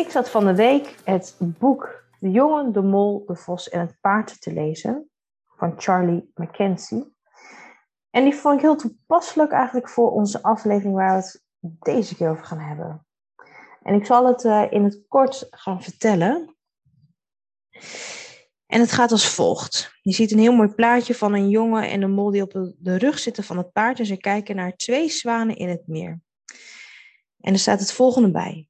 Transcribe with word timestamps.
Ik 0.00 0.10
zat 0.10 0.30
van 0.30 0.46
de 0.46 0.54
week 0.54 0.96
het 1.04 1.36
boek 1.38 2.04
De 2.20 2.30
jongen, 2.30 2.72
de 2.72 2.82
mol, 2.82 3.24
de 3.26 3.36
vos 3.36 3.68
en 3.68 3.80
het 3.80 3.96
paard 4.00 4.40
te 4.40 4.52
lezen 4.52 5.10
van 5.46 5.74
Charlie 5.76 6.30
Mackenzie. 6.34 7.16
En 8.10 8.24
die 8.24 8.34
vond 8.34 8.54
ik 8.54 8.60
heel 8.60 8.76
toepasselijk 8.76 9.52
eigenlijk 9.52 9.88
voor 9.88 10.10
onze 10.10 10.42
aflevering 10.42 10.94
waar 10.94 11.16
we 11.16 11.22
het 11.22 11.42
deze 11.78 12.16
keer 12.16 12.30
over 12.30 12.44
gaan 12.44 12.58
hebben. 12.58 13.06
En 13.82 13.94
ik 13.94 14.06
zal 14.06 14.26
het 14.26 14.44
uh, 14.44 14.66
in 14.70 14.84
het 14.84 15.04
kort 15.08 15.46
gaan 15.50 15.82
vertellen. 15.82 16.56
En 18.66 18.80
het 18.80 18.92
gaat 18.92 19.12
als 19.12 19.28
volgt. 19.28 19.98
Je 20.02 20.12
ziet 20.12 20.32
een 20.32 20.38
heel 20.38 20.56
mooi 20.56 20.68
plaatje 20.68 21.14
van 21.14 21.34
een 21.34 21.48
jongen 21.48 21.90
en 21.90 22.02
een 22.02 22.12
mol 22.12 22.30
die 22.30 22.42
op 22.42 22.72
de 22.78 22.96
rug 22.96 23.18
zitten 23.18 23.44
van 23.44 23.56
het 23.56 23.72
paard. 23.72 23.98
En 23.98 24.06
ze 24.06 24.16
kijken 24.16 24.56
naar 24.56 24.76
twee 24.76 25.08
zwanen 25.10 25.56
in 25.56 25.68
het 25.68 25.86
meer. 25.86 26.20
En 27.40 27.52
er 27.52 27.58
staat 27.58 27.80
het 27.80 27.92
volgende 27.92 28.30
bij. 28.30 28.69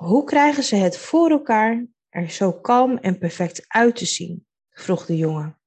Hoe 0.00 0.24
krijgen 0.24 0.62
ze 0.62 0.76
het 0.76 0.98
voor 0.98 1.30
elkaar 1.30 1.86
er 2.08 2.30
zo 2.30 2.52
kalm 2.52 2.96
en 2.96 3.18
perfect 3.18 3.64
uit 3.68 3.96
te 3.96 4.04
zien? 4.04 4.46
vroeg 4.70 5.06
de 5.06 5.16
jongen. 5.16 5.60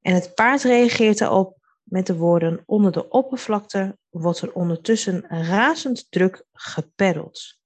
En 0.00 0.14
het 0.14 0.34
paard 0.34 0.62
reageert 0.62 1.20
erop 1.20 1.58
met 1.82 2.06
de 2.06 2.16
woorden: 2.16 2.62
Onder 2.64 2.92
de 2.92 3.08
oppervlakte 3.08 3.98
wordt 4.08 4.40
er 4.40 4.52
ondertussen 4.52 5.26
razend 5.26 6.10
druk 6.10 6.46
geperreld. 6.52 7.58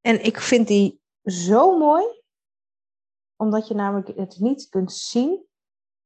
En 0.00 0.24
ik 0.24 0.40
vind 0.40 0.68
die 0.68 1.00
zo 1.24 1.78
mooi, 1.78 2.22
omdat 3.36 3.68
je 3.68 3.74
namelijk 3.74 4.16
het 4.16 4.38
niet 4.38 4.68
kunt 4.68 4.92
zien 4.92 5.46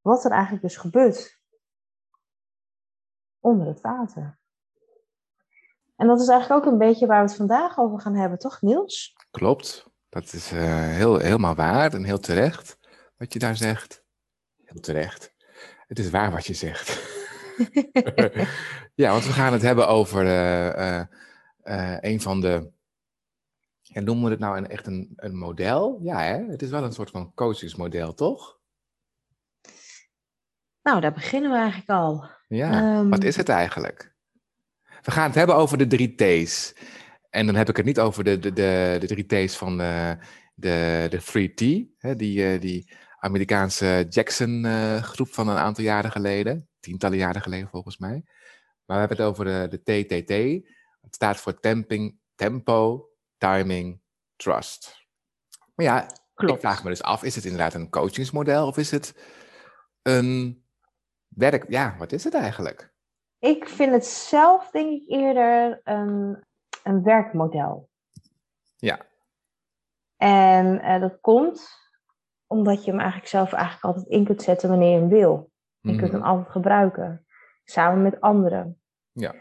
wat 0.01 0.25
er 0.25 0.31
eigenlijk 0.31 0.63
dus 0.63 0.77
gebeurt 0.77 1.41
onder 3.39 3.67
het 3.67 3.81
water. 3.81 4.43
En 5.97 6.07
dat 6.07 6.21
is 6.21 6.29
eigenlijk 6.29 6.67
ook 6.67 6.73
een 6.73 6.79
beetje 6.79 7.07
waar 7.07 7.23
we 7.23 7.29
het 7.29 7.37
vandaag 7.37 7.79
over 7.79 8.01
gaan 8.01 8.17
hebben, 8.17 8.39
toch 8.39 8.63
Niels? 8.63 9.17
Klopt, 9.31 9.87
dat 10.09 10.33
is 10.33 10.53
uh, 10.53 10.61
heel, 10.89 11.19
helemaal 11.19 11.55
waar 11.55 11.93
en 11.93 12.05
heel 12.05 12.19
terecht 12.19 12.79
wat 13.17 13.33
je 13.33 13.39
daar 13.39 13.57
zegt. 13.57 14.05
Heel 14.65 14.81
terecht. 14.81 15.35
Het 15.87 15.99
is 15.99 16.11
waar 16.11 16.31
wat 16.31 16.47
je 16.47 16.55
zegt. 16.55 17.13
ja, 19.03 19.11
want 19.11 19.25
we 19.25 19.33
gaan 19.33 19.53
het 19.53 19.63
hebben 19.63 19.89
over 19.89 20.25
uh, 20.25 21.01
uh, 21.65 21.97
een 22.01 22.21
van 22.21 22.41
de. 22.41 22.73
Ja, 23.81 24.01
noemen 24.01 24.25
we 24.25 24.31
het 24.31 24.39
nou 24.39 24.57
een, 24.57 24.69
echt 24.69 24.87
een, 24.87 25.13
een 25.17 25.37
model? 25.37 25.99
Ja, 26.03 26.21
hè? 26.21 26.45
het 26.47 26.63
is 26.63 26.71
wel 26.71 26.85
een 26.85 26.93
soort 26.93 27.11
van 27.11 27.35
coachingsmodel, 27.35 28.15
toch? 28.15 28.59
Nou, 30.83 31.01
daar 31.01 31.13
beginnen 31.13 31.51
we 31.51 31.57
eigenlijk 31.57 31.91
al. 31.91 32.27
Ja, 32.49 32.99
um, 32.99 33.11
wat 33.11 33.25
is 33.25 33.37
het 33.37 33.49
eigenlijk? 33.49 34.14
We 35.05 35.11
gaan 35.11 35.27
het 35.27 35.35
hebben 35.35 35.57
over 35.57 35.79
de 35.79 35.87
drie 35.87 36.15
T's. 36.15 36.75
En 37.31 37.47
dan 37.47 37.55
heb 37.55 37.69
ik 37.69 37.77
het 37.77 37.87
niet 37.87 38.01
over 38.01 38.25
de, 38.25 38.39
de, 38.39 38.53
de, 38.53 38.97
de 39.01 39.07
drie 39.07 39.47
T's 39.47 39.57
van 39.57 39.79
de, 39.79 40.17
de, 40.55 41.07
de 41.11 41.21
3T, 41.21 41.93
hè, 41.99 42.17
die, 42.17 42.59
die 42.59 42.93
Amerikaanse 43.19 44.07
Jackson-groep 44.09 45.35
van 45.35 45.49
een 45.49 45.57
aantal 45.57 45.85
jaren 45.85 46.11
geleden. 46.11 46.69
Tientallen 46.81 47.19
jaren 47.19 47.43
geleden 47.43 47.69
volgens 47.69 47.99
mij. 47.99 48.23
Maar 48.85 48.97
we 48.97 49.07
hebben 49.07 49.17
het 49.17 49.27
over 49.27 49.45
de, 49.45 49.69
de 49.69 50.05
TTT. 50.05 50.69
Het 51.01 51.15
staat 51.15 51.37
voor 51.37 51.61
temping, 51.61 52.19
Tempo, 52.35 53.09
Timing, 53.39 54.01
Trust. 54.37 55.07
Maar 55.75 55.87
ja, 55.87 56.07
Klopt. 56.35 56.55
ik 56.55 56.61
vraag 56.61 56.85
me 56.85 56.91
dus 56.91 57.03
af, 57.03 57.23
is 57.23 57.35
het 57.35 57.45
inderdaad 57.45 57.75
een 57.75 57.91
coachingsmodel 57.91 58.67
of 58.67 58.77
is 58.77 58.91
het 58.91 59.15
een 60.03 60.65
werk... 61.29 61.65
Ja, 61.69 61.97
wat 61.99 62.13
is 62.13 62.25
het 62.25 62.35
eigenlijk? 62.35 62.94
Ik 63.45 63.69
vind 63.69 63.93
het 63.93 64.07
zelf, 64.07 64.71
denk 64.71 64.91
ik, 64.91 65.09
eerder 65.09 65.81
een, 65.85 66.45
een 66.83 67.03
werkmodel. 67.03 67.89
Ja. 68.77 69.07
En 70.17 70.75
uh, 70.75 71.01
dat 71.01 71.21
komt 71.21 71.69
omdat 72.47 72.85
je 72.85 72.91
hem 72.91 73.01
eigenlijk 73.01 73.31
zelf 73.31 73.53
eigenlijk 73.53 73.85
altijd 73.85 74.07
in 74.07 74.25
kunt 74.25 74.43
zetten 74.43 74.69
wanneer 74.69 74.91
je 74.91 74.99
hem 74.99 75.09
wil. 75.09 75.51
Je 75.81 75.93
mm. 75.93 75.99
kunt 75.99 76.13
hem 76.13 76.23
altijd 76.23 76.51
gebruiken, 76.51 77.27
samen 77.65 78.03
met 78.03 78.21
anderen. 78.21 78.81
Ja. 79.13 79.35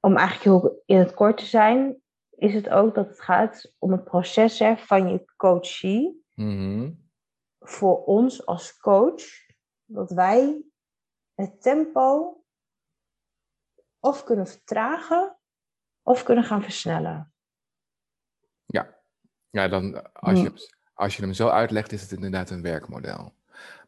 Om 0.00 0.16
eigenlijk 0.16 0.44
heel 0.44 0.82
in 0.86 0.98
het 0.98 1.14
kort 1.14 1.36
te 1.36 1.46
zijn, 1.46 2.02
is 2.30 2.54
het 2.54 2.68
ook 2.68 2.94
dat 2.94 3.08
het 3.08 3.20
gaat 3.20 3.72
om 3.78 3.92
het 3.92 4.04
proces 4.04 4.58
hè, 4.58 4.76
van 4.76 5.08
je 5.08 5.24
coachie. 5.36 6.24
Mm 6.34 7.08
Voor 7.58 8.04
ons 8.04 8.46
als 8.46 8.78
coach, 8.78 9.22
dat 9.84 10.10
wij 10.10 10.62
het 11.34 11.62
tempo 11.62 12.39
of 14.00 14.24
kunnen 14.24 14.46
vertragen 14.46 15.36
of 16.02 16.22
kunnen 16.22 16.44
gaan 16.44 16.62
versnellen. 16.62 17.32
Ja, 18.66 18.98
ja 19.50 19.68
dan, 19.68 20.12
als, 20.12 20.40
je, 20.40 20.70
als 20.94 21.16
je 21.16 21.22
hem 21.22 21.32
zo 21.32 21.48
uitlegt, 21.48 21.92
is 21.92 22.02
het 22.02 22.12
inderdaad 22.12 22.50
een 22.50 22.62
werkmodel. 22.62 23.32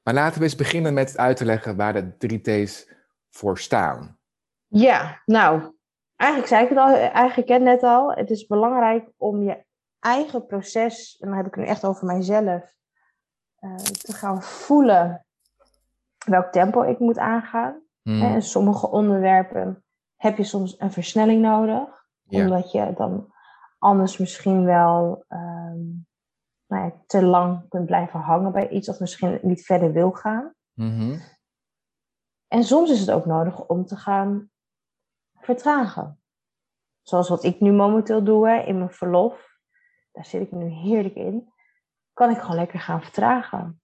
Maar 0.03 0.15
laten 0.15 0.39
we 0.39 0.45
eens 0.45 0.57
beginnen 0.57 0.95
met 0.95 1.17
uit 1.17 1.37
te 1.37 1.45
leggen 1.45 1.77
waar 1.77 1.93
de 1.93 2.17
drie 2.17 2.41
T's 2.41 2.89
voor 3.31 3.59
staan. 3.59 4.19
Ja, 4.67 5.23
nou, 5.25 5.77
eigenlijk 6.17 6.51
zei 6.51 6.63
ik 6.63 6.69
het 6.69 6.79
al, 6.79 6.95
eigenlijk 6.95 7.63
net 7.63 7.83
al. 7.83 8.13
Het 8.13 8.31
is 8.31 8.47
belangrijk 8.47 9.09
om 9.17 9.43
je 9.43 9.65
eigen 9.99 10.47
proces, 10.47 11.17
en 11.21 11.29
dan 11.29 11.37
heb 11.37 11.47
ik 11.47 11.55
het 11.55 11.65
nu 11.65 11.71
echt 11.71 11.85
over 11.85 12.07
mijzelf, 12.07 12.77
uh, 13.61 13.77
te 13.77 14.13
gaan 14.13 14.43
voelen 14.43 15.27
welk 16.27 16.53
tempo 16.53 16.83
ik 16.83 16.99
moet 16.99 17.19
aangaan. 17.19 17.81
Hmm. 18.03 18.23
En 18.23 18.43
sommige 18.43 18.91
onderwerpen 18.91 19.82
heb 20.23 20.37
je 20.37 20.45
soms 20.45 20.81
een 20.81 20.93
versnelling 20.93 21.43
nodig. 21.43 22.07
Omdat 22.29 22.73
je 22.73 22.93
dan 22.97 23.33
anders 23.79 24.19
misschien 24.19 24.65
wel 24.65 25.25
um, 25.29 26.07
nou 26.67 26.85
ja, 26.85 27.03
te 27.07 27.25
lang 27.25 27.69
kunt 27.69 27.87
blijven 27.87 28.21
hangen 28.21 28.53
bij 28.53 28.69
iets 28.69 28.89
of 28.89 29.01
misschien 29.01 29.39
niet 29.43 29.65
verder 29.65 29.93
wil 29.93 30.11
gaan. 30.11 30.55
Mm-hmm. 30.73 31.21
En 32.49 32.65
soms 32.65 32.91
is 32.91 33.01
het 33.01 33.11
ook 33.11 33.27
nodig 33.27 33.67
om 33.67 33.87
te 33.87 33.97
gaan 33.97 34.51
vertragen. 35.41 36.21
Zoals 37.03 37.29
wat 37.29 37.45
ik 37.45 37.61
nu 37.61 37.73
momenteel 37.73 38.25
doe 38.25 38.49
hè, 38.49 38.63
in 38.63 38.79
mijn 38.79 38.91
verlof. 38.91 39.59
Daar 40.13 40.25
zit 40.25 40.43
ik 40.43 40.53
nu 40.53 40.67
heerlijk 40.67 41.15
in. 41.15 41.53
Kan 42.13 42.31
ik 42.31 42.39
gewoon 42.39 42.57
lekker 42.57 42.81
gaan 42.81 43.03
vertragen. 43.03 43.83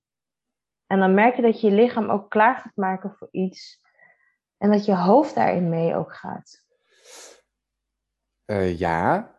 En 0.87 0.99
dan 0.99 1.15
merk 1.15 1.37
je 1.37 1.43
dat 1.43 1.61
je 1.61 1.71
je 1.71 1.75
lichaam 1.75 2.11
ook 2.11 2.31
klaar 2.31 2.57
gaat 2.57 2.77
maken 2.77 3.15
voor 3.15 3.29
iets 3.31 3.81
en 4.59 4.71
dat 4.71 4.85
je 4.85 4.97
hoofd 4.97 5.35
daarin 5.35 5.69
mee 5.69 5.95
ook 5.95 6.15
gaat. 6.15 6.65
Uh, 8.47 8.79
ja. 8.79 9.33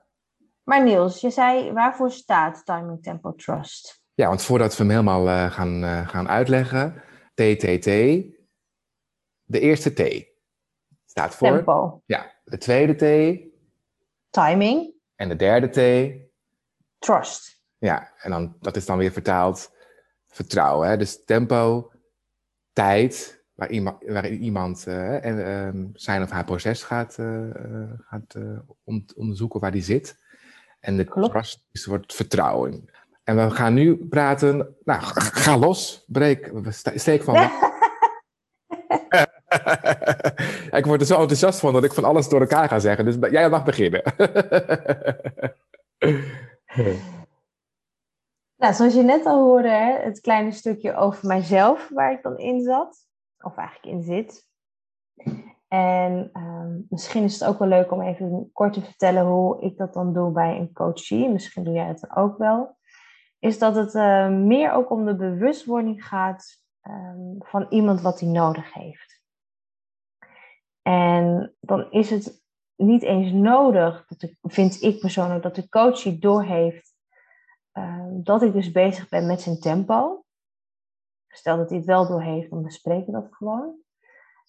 Maar 0.63 0.84
Niels, 0.84 1.22
je 1.22 1.30
zei 1.30 1.72
waarvoor 1.72 2.12
staat 2.12 2.66
Timing 2.66 3.03
Tempo 3.03 3.35
Trust? 3.35 4.03
Ja, 4.13 4.28
want 4.28 4.41
voordat 4.41 4.78
we 4.78 4.84
hem 4.84 4.91
helemaal 4.91 5.28
uh, 5.28 5.52
gaan, 5.52 5.84
uh, 5.84 6.08
gaan 6.08 6.29
uitleggen, 6.29 7.03
TTT, 7.34 7.85
de 9.44 9.59
eerste 9.59 9.94
T 9.94 10.28
staat 11.05 11.35
voor. 11.35 11.47
Tempo. 11.47 12.02
Ja, 12.05 12.34
de 12.44 12.58
tweede 12.58 12.96
T. 12.96 13.03
Timing. 14.29 14.94
En 15.16 15.29
de 15.29 15.35
derde 15.35 15.70
T. 15.70 16.11
Trust. 16.97 17.61
Ja, 17.78 18.14
en 18.17 18.32
dan, 18.32 18.55
dat 18.59 18.76
is 18.76 18.85
dan 18.85 18.97
weer 18.97 19.11
vertaald 19.11 19.72
vertrouwen. 20.28 20.90
Hè? 20.90 20.97
Dus 20.97 21.23
tempo, 21.23 21.91
tijd, 22.73 23.39
waar 23.59 23.70
iemand, 23.70 24.03
waarin 24.08 24.41
iemand 24.41 24.85
uh, 24.88 25.26
en, 25.26 25.38
uh, 25.38 25.85
zijn 25.94 26.23
of 26.23 26.29
haar 26.29 26.46
proces 26.46 26.84
gaat, 26.84 27.17
uh, 27.20 27.50
gaat 28.00 28.35
onderzoeken 29.16 29.59
waar 29.59 29.72
die 29.72 29.84
zit. 29.84 30.16
En 30.79 30.97
de 30.97 31.06
trust 31.06 31.66
is 31.72 31.85
wordt 31.85 32.16
vertrouwen. 32.16 32.90
En 33.23 33.35
we 33.35 33.50
gaan 33.52 33.73
nu 33.73 33.96
praten. 33.96 34.76
Nou, 34.84 35.02
ga 35.14 35.58
los, 35.58 36.03
breek, 36.08 36.52
steek 36.96 37.23
van. 37.23 37.35
ik 40.79 40.85
word 40.85 41.02
er 41.02 41.08
zo 41.08 41.20
enthousiast 41.20 41.59
van 41.59 41.73
dat 41.73 41.84
ik 41.84 41.94
van 41.94 42.03
alles 42.03 42.29
door 42.29 42.41
elkaar 42.41 42.67
ga 42.67 42.79
zeggen. 42.79 43.06
Dus 43.06 43.16
jij 43.32 43.50
mag 43.50 43.64
beginnen. 43.64 44.03
nou, 48.61 48.73
zoals 48.73 48.94
je 48.94 49.03
net 49.03 49.26
al 49.26 49.44
hoorde, 49.44 50.00
het 50.03 50.20
kleine 50.20 50.52
stukje 50.52 50.96
over 50.96 51.28
mijzelf 51.28 51.90
waar 51.94 52.11
ik 52.11 52.23
dan 52.23 52.38
in 52.38 52.61
zat 52.61 53.08
of 53.44 53.56
eigenlijk 53.56 53.96
in 53.96 54.03
zit. 54.03 54.47
En 55.68 56.30
ehm, 56.34 56.80
misschien 56.90 57.24
is 57.24 57.40
het 57.40 57.50
ook 57.50 57.59
wel 57.59 57.68
leuk 57.68 57.91
om 57.91 58.02
even 58.02 58.50
kort 58.53 58.74
te 58.74 58.82
vertellen 58.82 59.26
hoe 59.26 59.62
ik 59.62 59.78
dat 59.78 59.94
dan 59.94 60.14
doe 60.14 60.32
bij 60.32 60.58
een 60.58 60.74
coachie. 60.74 61.30
Misschien 61.30 61.64
doe 61.64 61.74
jij 61.74 61.88
het 61.88 62.16
ook 62.16 62.38
wel. 62.38 62.78
Is 63.40 63.59
dat 63.59 63.76
het 63.76 63.94
uh, 63.94 64.30
meer 64.30 64.72
ook 64.72 64.90
om 64.90 65.06
de 65.06 65.16
bewustwording 65.16 66.06
gaat 66.06 66.64
um, 66.84 67.36
van 67.40 67.66
iemand 67.70 68.02
wat 68.02 68.20
hij 68.20 68.30
nodig 68.30 68.74
heeft. 68.74 69.22
En 70.82 71.56
dan 71.59 71.92
is 71.92 72.09
het 72.09 72.44
niet 72.76 73.03
eens 73.03 73.32
nodig, 73.32 74.06
dat 74.08 74.22
ik, 74.22 74.38
vind 74.42 74.82
ik 74.82 75.00
persoonlijk, 75.00 75.44
dat 75.44 75.56
de 75.56 75.70
coachie 75.70 76.20
doorheeft 76.20 76.96
uh, 77.74 78.06
dat 78.09 78.42
ik 78.42 78.53
dus 78.53 78.72
bezig 78.72 79.09
ben 79.09 79.28
met 79.28 79.42
zijn 79.42 79.59
tempo. 79.59 80.24
Stel 81.29 81.58
dat 81.58 81.70
hij 81.70 81.78
het 81.78 81.87
wel 81.87 82.08
doorheeft, 82.08 82.49
dan 82.49 82.64
bespreken 82.64 83.05
we 83.05 83.11
dat 83.11 83.28
gewoon. 83.31 83.76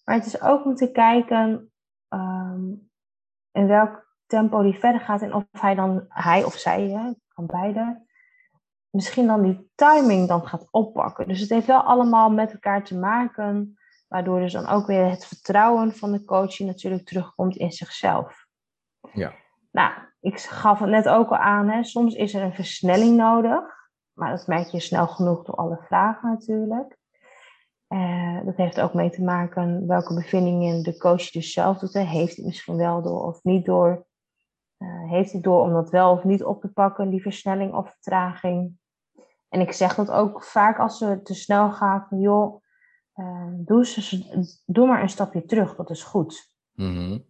Maar 0.04 0.14
het 0.14 0.26
is 0.26 0.42
ook 0.42 0.64
om 0.64 0.74
te 0.74 0.90
kijken 0.90 1.72
um, 2.08 2.90
in 3.52 3.66
welk 3.66 4.08
tempo 4.26 4.62
die 4.62 4.78
verder 4.78 5.00
gaat 5.00 5.22
en 5.22 5.34
of 5.34 5.44
hij 5.50 5.74
dan, 5.74 6.04
hij 6.08 6.44
of 6.44 6.54
zij, 6.54 6.88
hè, 6.88 7.12
kan 7.28 7.46
beide, 7.46 8.06
misschien 8.90 9.26
dan 9.26 9.42
die 9.42 9.70
timing 9.74 10.28
dan 10.28 10.46
gaat 10.46 10.68
oppakken. 10.70 11.28
Dus 11.28 11.40
het 11.40 11.50
heeft 11.50 11.66
wel 11.66 11.82
allemaal 11.82 12.30
met 12.30 12.52
elkaar 12.52 12.84
te 12.84 12.98
maken, 12.98 13.78
waardoor 14.08 14.40
dus 14.40 14.52
dan 14.52 14.66
ook 14.66 14.86
weer 14.86 15.10
het 15.10 15.26
vertrouwen 15.26 15.92
van 15.92 16.12
de 16.12 16.24
coachie 16.24 16.66
natuurlijk 16.66 17.06
terugkomt 17.06 17.56
in 17.56 17.72
zichzelf. 17.72 18.46
Ja. 19.12 19.32
Nou, 19.70 19.92
ik 20.20 20.40
gaf 20.40 20.78
het 20.78 20.88
net 20.88 21.08
ook 21.08 21.30
al 21.30 21.36
aan, 21.36 21.68
hè, 21.68 21.84
soms 21.84 22.14
is 22.14 22.34
er 22.34 22.42
een 22.42 22.54
versnelling 22.54 23.16
nodig, 23.16 23.79
maar 24.20 24.30
dat 24.30 24.46
merk 24.46 24.68
je 24.68 24.80
snel 24.80 25.06
genoeg 25.06 25.44
door 25.44 25.54
alle 25.54 25.78
vragen 25.82 26.30
natuurlijk. 26.30 26.98
Uh, 27.88 28.44
dat 28.44 28.56
heeft 28.56 28.80
ook 28.80 28.94
mee 28.94 29.10
te 29.10 29.22
maken 29.22 29.86
welke 29.86 30.14
bevindingen 30.14 30.82
de 30.82 30.98
coach 30.98 31.30
dus 31.30 31.52
zelf 31.52 31.78
doet. 31.78 31.92
Hè. 31.92 32.00
Heeft 32.00 32.36
hij 32.36 32.44
misschien 32.44 32.76
wel 32.76 33.02
door 33.02 33.22
of 33.22 33.42
niet 33.42 33.64
door? 33.64 34.06
Uh, 34.78 35.10
heeft 35.10 35.32
hij 35.32 35.40
door 35.40 35.60
om 35.60 35.72
dat 35.72 35.90
wel 35.90 36.12
of 36.12 36.24
niet 36.24 36.44
op 36.44 36.60
te 36.60 36.72
pakken, 36.72 37.10
die 37.10 37.22
versnelling 37.22 37.74
of 37.74 37.90
vertraging? 37.90 38.78
En 39.48 39.60
ik 39.60 39.72
zeg 39.72 39.94
dat 39.94 40.10
ook 40.10 40.44
vaak 40.44 40.78
als 40.78 40.98
ze 40.98 41.22
te 41.22 41.34
snel 41.34 41.72
gaat, 41.72 42.08
van 42.08 42.20
joh, 42.20 42.62
uh, 43.14 43.46
doe, 43.52 43.86
ze, 43.86 44.60
doe 44.66 44.86
maar 44.86 45.02
een 45.02 45.08
stapje 45.08 45.44
terug, 45.44 45.76
dat 45.76 45.90
is 45.90 46.02
goed. 46.02 46.52
Mm 46.72 46.94
-hmm. 46.94 47.24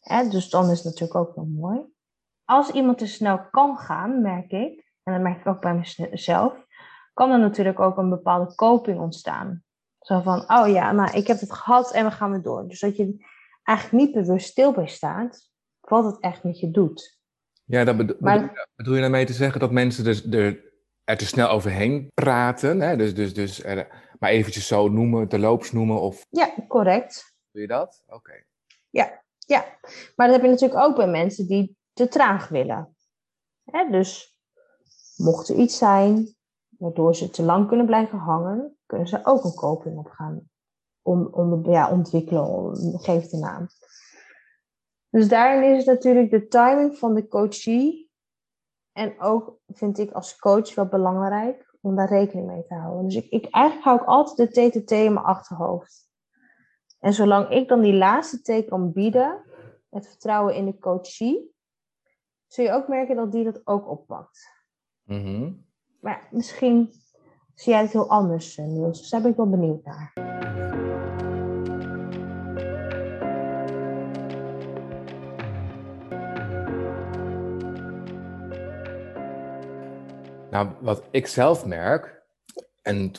Hè, 0.00 0.28
dus 0.28 0.50
dan 0.50 0.70
is 0.70 0.76
het 0.76 0.84
natuurlijk 0.84 1.14
ook 1.14 1.34
wel 1.34 1.44
mooi. 1.44 1.80
Als 2.44 2.70
iemand 2.70 2.98
te 2.98 3.06
snel 3.06 3.48
kan 3.50 3.76
gaan, 3.76 4.22
merk 4.22 4.50
ik, 4.50 4.87
en 5.08 5.14
dat 5.14 5.22
merk 5.22 5.40
ik 5.40 5.46
ook 5.46 5.60
bij 5.60 5.84
mezelf, 6.10 6.52
kan 7.14 7.30
er 7.30 7.38
natuurlijk 7.38 7.80
ook 7.80 7.96
een 7.96 8.08
bepaalde 8.08 8.54
coping 8.54 9.00
ontstaan. 9.00 9.62
Zo 10.00 10.20
van, 10.20 10.50
oh 10.50 10.68
ja, 10.68 10.92
nou, 10.92 11.16
ik 11.16 11.26
heb 11.26 11.40
het 11.40 11.52
gehad 11.52 11.92
en 11.92 12.04
we 12.04 12.10
gaan 12.10 12.30
weer 12.30 12.42
door. 12.42 12.68
Dus 12.68 12.80
dat 12.80 12.96
je 12.96 13.24
eigenlijk 13.62 14.04
niet 14.04 14.14
bewust 14.14 14.48
stil 14.48 14.72
bij 14.72 14.86
staat, 14.86 15.50
wat 15.80 16.04
het 16.04 16.20
echt 16.20 16.44
met 16.44 16.60
je 16.60 16.70
doet. 16.70 17.18
Ja, 17.64 17.84
dat 17.84 17.96
bedo 17.96 18.14
maar, 18.20 18.68
bedoel 18.76 18.94
je 18.94 19.00
daarmee 19.00 19.24
te 19.24 19.32
zeggen 19.32 19.60
dat 19.60 19.70
mensen 19.70 20.04
dus 20.04 20.26
er, 20.26 20.72
er 21.04 21.16
te 21.16 21.26
snel 21.26 21.48
overheen 21.48 22.10
praten? 22.14 22.80
Hè? 22.80 22.96
Dus, 22.96 23.14
dus, 23.14 23.34
dus 23.34 23.64
er, 23.64 23.88
maar 24.18 24.30
eventjes 24.30 24.66
zo 24.66 24.88
noemen, 24.88 25.28
de 25.28 25.38
loops 25.38 25.72
noemen? 25.72 26.00
Of... 26.00 26.26
Ja, 26.30 26.54
correct. 26.68 27.36
Doe 27.50 27.62
je 27.62 27.68
dat? 27.68 28.02
Oké. 28.06 28.16
Okay. 28.16 28.46
Ja, 28.90 29.22
ja, 29.38 29.64
maar 30.16 30.26
dat 30.26 30.36
heb 30.36 30.44
je 30.44 30.50
natuurlijk 30.50 30.80
ook 30.80 30.96
bij 30.96 31.08
mensen 31.08 31.46
die 31.46 31.76
te 31.92 32.08
traag 32.08 32.48
willen. 32.48 32.96
Hè? 33.64 33.90
Dus 33.90 34.37
mocht 35.18 35.48
er 35.48 35.56
iets 35.56 35.78
zijn 35.78 36.36
waardoor 36.78 37.14
ze 37.14 37.30
te 37.30 37.42
lang 37.42 37.68
kunnen 37.68 37.86
blijven 37.86 38.18
hangen, 38.18 38.76
kunnen 38.86 39.08
ze 39.08 39.20
ook 39.22 39.44
een 39.44 39.54
coping 39.54 39.98
op 39.98 40.08
gaan 40.08 40.48
om, 41.02 41.26
om, 41.26 41.70
ja, 41.70 41.90
ontwikkelen, 41.90 42.76
geef 43.00 43.32
een 43.32 43.40
naam. 43.40 43.66
Dus 45.10 45.28
daarin 45.28 45.70
is 45.70 45.76
het 45.76 45.94
natuurlijk 45.94 46.30
de 46.30 46.46
timing 46.46 46.98
van 46.98 47.14
de 47.14 47.28
coachie. 47.28 48.10
En 48.92 49.20
ook 49.20 49.58
vind 49.66 49.98
ik 49.98 50.12
als 50.12 50.38
coach 50.38 50.74
wel 50.74 50.86
belangrijk 50.86 51.76
om 51.80 51.96
daar 51.96 52.08
rekening 52.08 52.46
mee 52.46 52.62
te 52.62 52.74
houden. 52.74 53.04
Dus 53.04 53.14
ik, 53.14 53.30
ik 53.30 53.54
eigenlijk 53.54 53.84
hou 53.84 54.00
ik 54.00 54.06
altijd 54.06 54.54
de 54.54 54.70
TTT 54.70 54.90
in 54.90 55.12
mijn 55.12 55.26
achterhoofd. 55.26 56.08
En 56.98 57.12
zolang 57.12 57.48
ik 57.48 57.68
dan 57.68 57.80
die 57.80 57.94
laatste 57.94 58.62
T 58.62 58.68
kan 58.68 58.92
bieden, 58.92 59.44
het 59.90 60.08
vertrouwen 60.08 60.54
in 60.54 60.64
de 60.64 60.78
coachie, 60.78 61.54
zul 62.46 62.64
je 62.64 62.72
ook 62.72 62.88
merken 62.88 63.16
dat 63.16 63.32
die 63.32 63.44
dat 63.44 63.66
ook 63.66 63.88
oppakt. 63.88 64.57
Mm 65.08 65.24
-hmm. 65.24 65.64
Maar 66.00 66.28
misschien 66.30 66.92
zie 67.54 67.72
jij 67.72 67.82
het 67.82 67.92
heel 67.92 68.08
anders, 68.08 68.58
eh, 68.58 68.64
Niels. 68.64 68.98
Dus 68.98 69.10
daar 69.10 69.20
ben 69.20 69.30
ik 69.30 69.36
wel 69.36 69.50
benieuwd 69.50 69.84
naar. 69.84 70.12
Nou, 80.50 80.68
wat 80.80 81.02
ik 81.10 81.26
zelf 81.26 81.66
merk, 81.66 82.22
en 82.82 83.12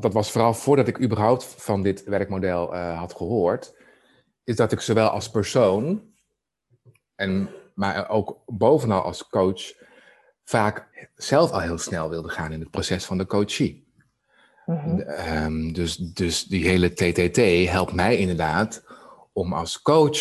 dat 0.00 0.12
was 0.12 0.30
vooral 0.30 0.54
voordat 0.54 0.88
ik 0.88 1.00
überhaupt 1.00 1.44
van 1.44 1.82
dit 1.82 2.04
werkmodel 2.04 2.74
uh, 2.74 2.98
had 2.98 3.14
gehoord, 3.14 3.76
is 4.44 4.56
dat 4.56 4.72
ik 4.72 4.80
zowel 4.80 5.08
als 5.08 5.30
persoon, 5.30 6.02
en, 7.14 7.48
maar 7.74 8.08
ook 8.08 8.42
bovenal 8.46 9.02
als 9.02 9.28
coach, 9.28 9.72
vaak 10.52 10.86
zelf 11.14 11.50
al 11.50 11.60
heel 11.60 11.78
snel 11.78 12.08
wilde 12.08 12.28
gaan 12.28 12.52
in 12.52 12.60
het 12.60 12.70
proces 12.70 13.04
van 13.04 13.18
de 13.18 13.26
coachie. 13.26 13.86
Mhm. 14.66 15.00
Um, 15.44 15.72
dus, 15.72 15.96
dus 15.96 16.44
die 16.44 16.68
hele 16.68 16.92
TTT 16.92 17.68
helpt 17.70 17.92
mij 17.92 18.16
inderdaad 18.16 18.84
om 19.32 19.52
als 19.52 19.82
coach 19.82 20.20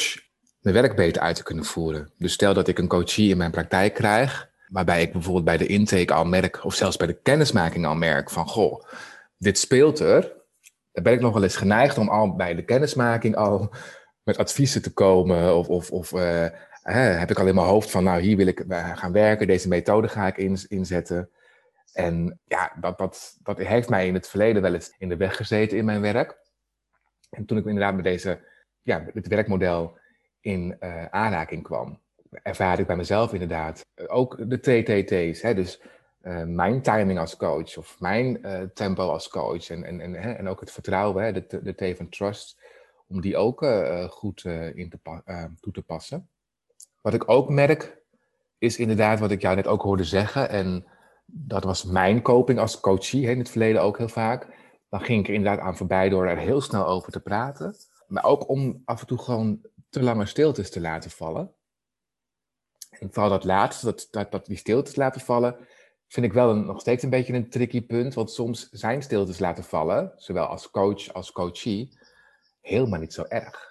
mijn 0.62 0.75
werk 0.75 0.95
beter 0.95 1.22
uit 1.22 1.36
te 1.36 1.44
kunnen 1.44 1.66
voeren. 1.66 2.12
Dus 2.18 2.33
stel 2.33 2.54
dat 2.54 2.68
ik 2.68 2.78
een 2.78 2.88
coachie 2.88 3.30
in 3.30 3.38
mijn 3.38 3.51
praktijk 3.51 3.94
krijg, 3.94 4.50
waarbij 4.68 5.01
ik 5.01 5.12
bijvoorbeeld 5.12 5.45
bij 5.45 5.57
de 5.57 5.66
intake 5.66 6.13
al 6.13 6.25
merk, 6.25 6.66
of 6.66 6.75
zelfs 6.75 6.98
bij 6.98 7.07
de 7.07 7.22
kennismaking 7.22 7.86
al 7.86 7.95
merk 7.95 8.30
van, 8.30 8.48
goh, 8.48 8.83
dit 9.38 9.60
speelt 9.60 10.00
er. 10.00 10.31
Dan 10.92 11.04
ben 11.04 11.13
ik 11.13 11.22
nog 11.22 11.33
wel 11.33 11.44
eens 11.44 11.56
geneigd 11.56 11.98
om 11.98 12.10
al 12.10 12.36
bij 12.36 12.56
de 12.56 12.66
kennismaking 12.66 13.36
al 13.36 13.74
met 14.24 14.38
adviezen 14.38 14.81
te 14.81 14.94
komen 14.94 15.56
of, 15.56 15.68
of, 15.68 15.92
of 15.92 16.12
uh, 16.12 16.45
heb 16.83 17.30
ik 17.30 17.39
al 17.39 17.48
in 17.48 17.56
mijn 17.56 17.68
hoofd 17.68 17.92
van, 17.92 18.04
nou, 18.04 18.22
hier 18.22 18.38
wil 18.38 18.48
ik 18.48 18.63
gaan 18.69 19.12
werken, 19.12 19.48
deze 19.48 19.68
methode 19.68 20.07
ga 20.07 20.28
ik 20.28 20.38
in, 20.38 20.57
inzetten. 20.68 21.30
En 21.94 22.39
ja, 22.45 22.74
dat, 22.80 22.98
dat, 22.98 23.38
dat 23.44 23.57
heeft 23.57 23.89
mij 23.89 24.07
in 24.07 24.13
het 24.13 24.28
verleden 24.28 24.62
wel 24.62 24.74
eens 24.74 24.95
in 24.98 25.10
de 25.10 25.18
weg 25.18 25.36
gezeten 25.36 25.78
in 25.78 25.86
mijn 25.86 26.01
werk. 26.01 26.39
En 27.30 27.45
toen 27.45 27.57
ik 27.57 27.66
inderdaad 27.66 27.95
met 27.95 28.04
deze, 28.04 28.40
ja, 28.81 29.06
dit 29.14 29.28
werkmodel 29.28 29.97
in 30.40 30.78
uh, 30.80 31.06
aanraking 31.06 31.64
kwam, 31.64 32.00
ervaarde 32.30 32.81
ik 32.81 32.88
bij 32.88 32.95
mezelf 32.95 33.33
inderdaad 33.33 33.85
ook 34.07 34.50
de 34.50 34.59
TTT's. 34.59 35.42
Hè, 35.42 35.54
dus 35.54 35.81
mijn 36.45 36.81
timing 36.81 37.19
als 37.19 37.38
coach 37.38 37.78
of 37.78 38.00
mijn 38.00 38.42
tempo 38.73 39.09
als 39.09 39.30
coach 39.30 39.69
en, 39.69 39.83
en, 39.83 40.02
en, 40.02 40.38
en 40.38 40.47
ook 40.47 40.59
het 40.59 40.71
vertrouwen, 40.71 41.23
hè, 41.23 41.31
de, 41.31 41.61
de 41.64 41.94
T 41.94 41.97
van 41.97 42.09
trust, 42.09 42.61
om 43.07 43.21
die 43.21 43.38
ook 43.38 43.66
goed 44.09 44.45
in 44.73 44.90
te 44.90 45.54
toe 45.59 45.73
te 45.73 45.81
passen. 45.81 46.30
Wat 47.02 47.14
ik 47.14 47.30
ook 47.30 47.50
merk, 47.50 48.02
is 48.58 48.78
inderdaad 48.78 49.20
wat 49.20 49.31
ik 49.31 49.42
jou 49.42 49.56
net 49.56 49.68
ook 49.68 49.81
hoorde 49.81 50.04
zeggen. 50.04 50.50
En 50.50 50.86
dat 51.26 51.64
was 51.64 51.84
mijn 51.84 52.22
coping 52.22 52.60
als 52.60 52.80
coachie 52.80 53.30
in 53.30 53.38
het 53.38 53.50
verleden 53.50 53.81
ook 53.81 53.98
heel 53.98 54.10
vaak. 54.10 54.48
Dan 54.90 55.02
ging 55.02 55.20
ik 55.20 55.28
er 55.28 55.34
inderdaad 55.34 55.66
aan 55.66 55.78
voorbij 55.78 56.10
door 56.10 56.28
er 56.28 56.38
heel 56.38 56.62
snel 56.62 56.88
over 56.88 57.12
te 57.12 57.20
praten. 57.20 57.76
Maar 58.08 58.24
ook 58.24 58.50
om 58.50 58.81
af 58.86 59.02
en 59.02 59.08
toe 59.08 59.18
gewoon 59.18 59.62
te 59.90 60.04
lange 60.04 60.26
stiltes 60.26 60.70
te 60.70 60.81
laten 60.81 61.12
vallen. 61.12 61.52
En 62.90 63.10
vooral 63.12 63.30
dat 63.30 63.44
laatste, 63.44 63.86
dat, 63.86 64.08
dat, 64.12 64.31
dat 64.31 64.46
die 64.46 64.58
stiltes 64.58 64.96
laten 64.96 65.22
vallen, 65.22 65.56
vind 66.08 66.26
ik 66.26 66.34
wel 66.34 66.56
nog 66.56 66.80
steeds 66.80 67.04
een 67.04 67.10
beetje 67.10 67.34
een 67.34 67.50
tricky 67.50 67.86
punt. 67.86 68.14
Want 68.14 68.31
soms 68.31 68.70
zijn 68.70 69.04
stiltes 69.04 69.40
laten 69.40 69.64
vallen, 69.64 70.14
zowel 70.16 70.46
als 70.46 70.72
coach 70.72 71.14
als 71.14 71.31
coachie, 71.31 72.00
helemaal 72.62 73.00
niet 73.00 73.14
zo 73.14 73.24
erg. 73.24 73.70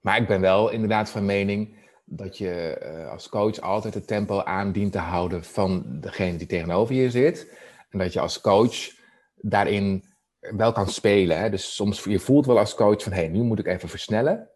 Maar 0.00 0.20
ik 0.20 0.26
ben 0.26 0.40
wel 0.40 0.70
inderdaad 0.70 1.10
van 1.10 1.24
mening 1.24 1.83
dat 2.04 2.38
je 2.38 2.80
uh, 2.82 3.10
als 3.10 3.28
coach 3.28 3.60
altijd 3.60 3.94
het 3.94 4.06
tempo 4.06 4.42
aan 4.42 4.72
dient 4.72 4.92
te 4.92 4.98
houden 4.98 5.44
van 5.44 6.00
degene 6.00 6.36
die 6.36 6.46
tegenover 6.46 6.94
je 6.94 7.10
zit. 7.10 7.52
En 7.90 7.98
dat 7.98 8.12
je 8.12 8.20
als 8.20 8.40
coach 8.40 8.90
daarin 9.34 10.04
wel 10.38 10.72
kan 10.72 10.88
spelen. 10.88 11.38
Hè? 11.38 11.50
Dus 11.50 11.74
soms 11.74 12.04
je 12.04 12.18
voelt 12.18 12.46
wel 12.46 12.58
als 12.58 12.74
coach 12.74 13.02
van 13.02 13.12
hé, 13.12 13.20
hey, 13.20 13.28
nu 13.28 13.42
moet 13.42 13.58
ik 13.58 13.66
even 13.66 13.88
versnellen. 13.88 14.48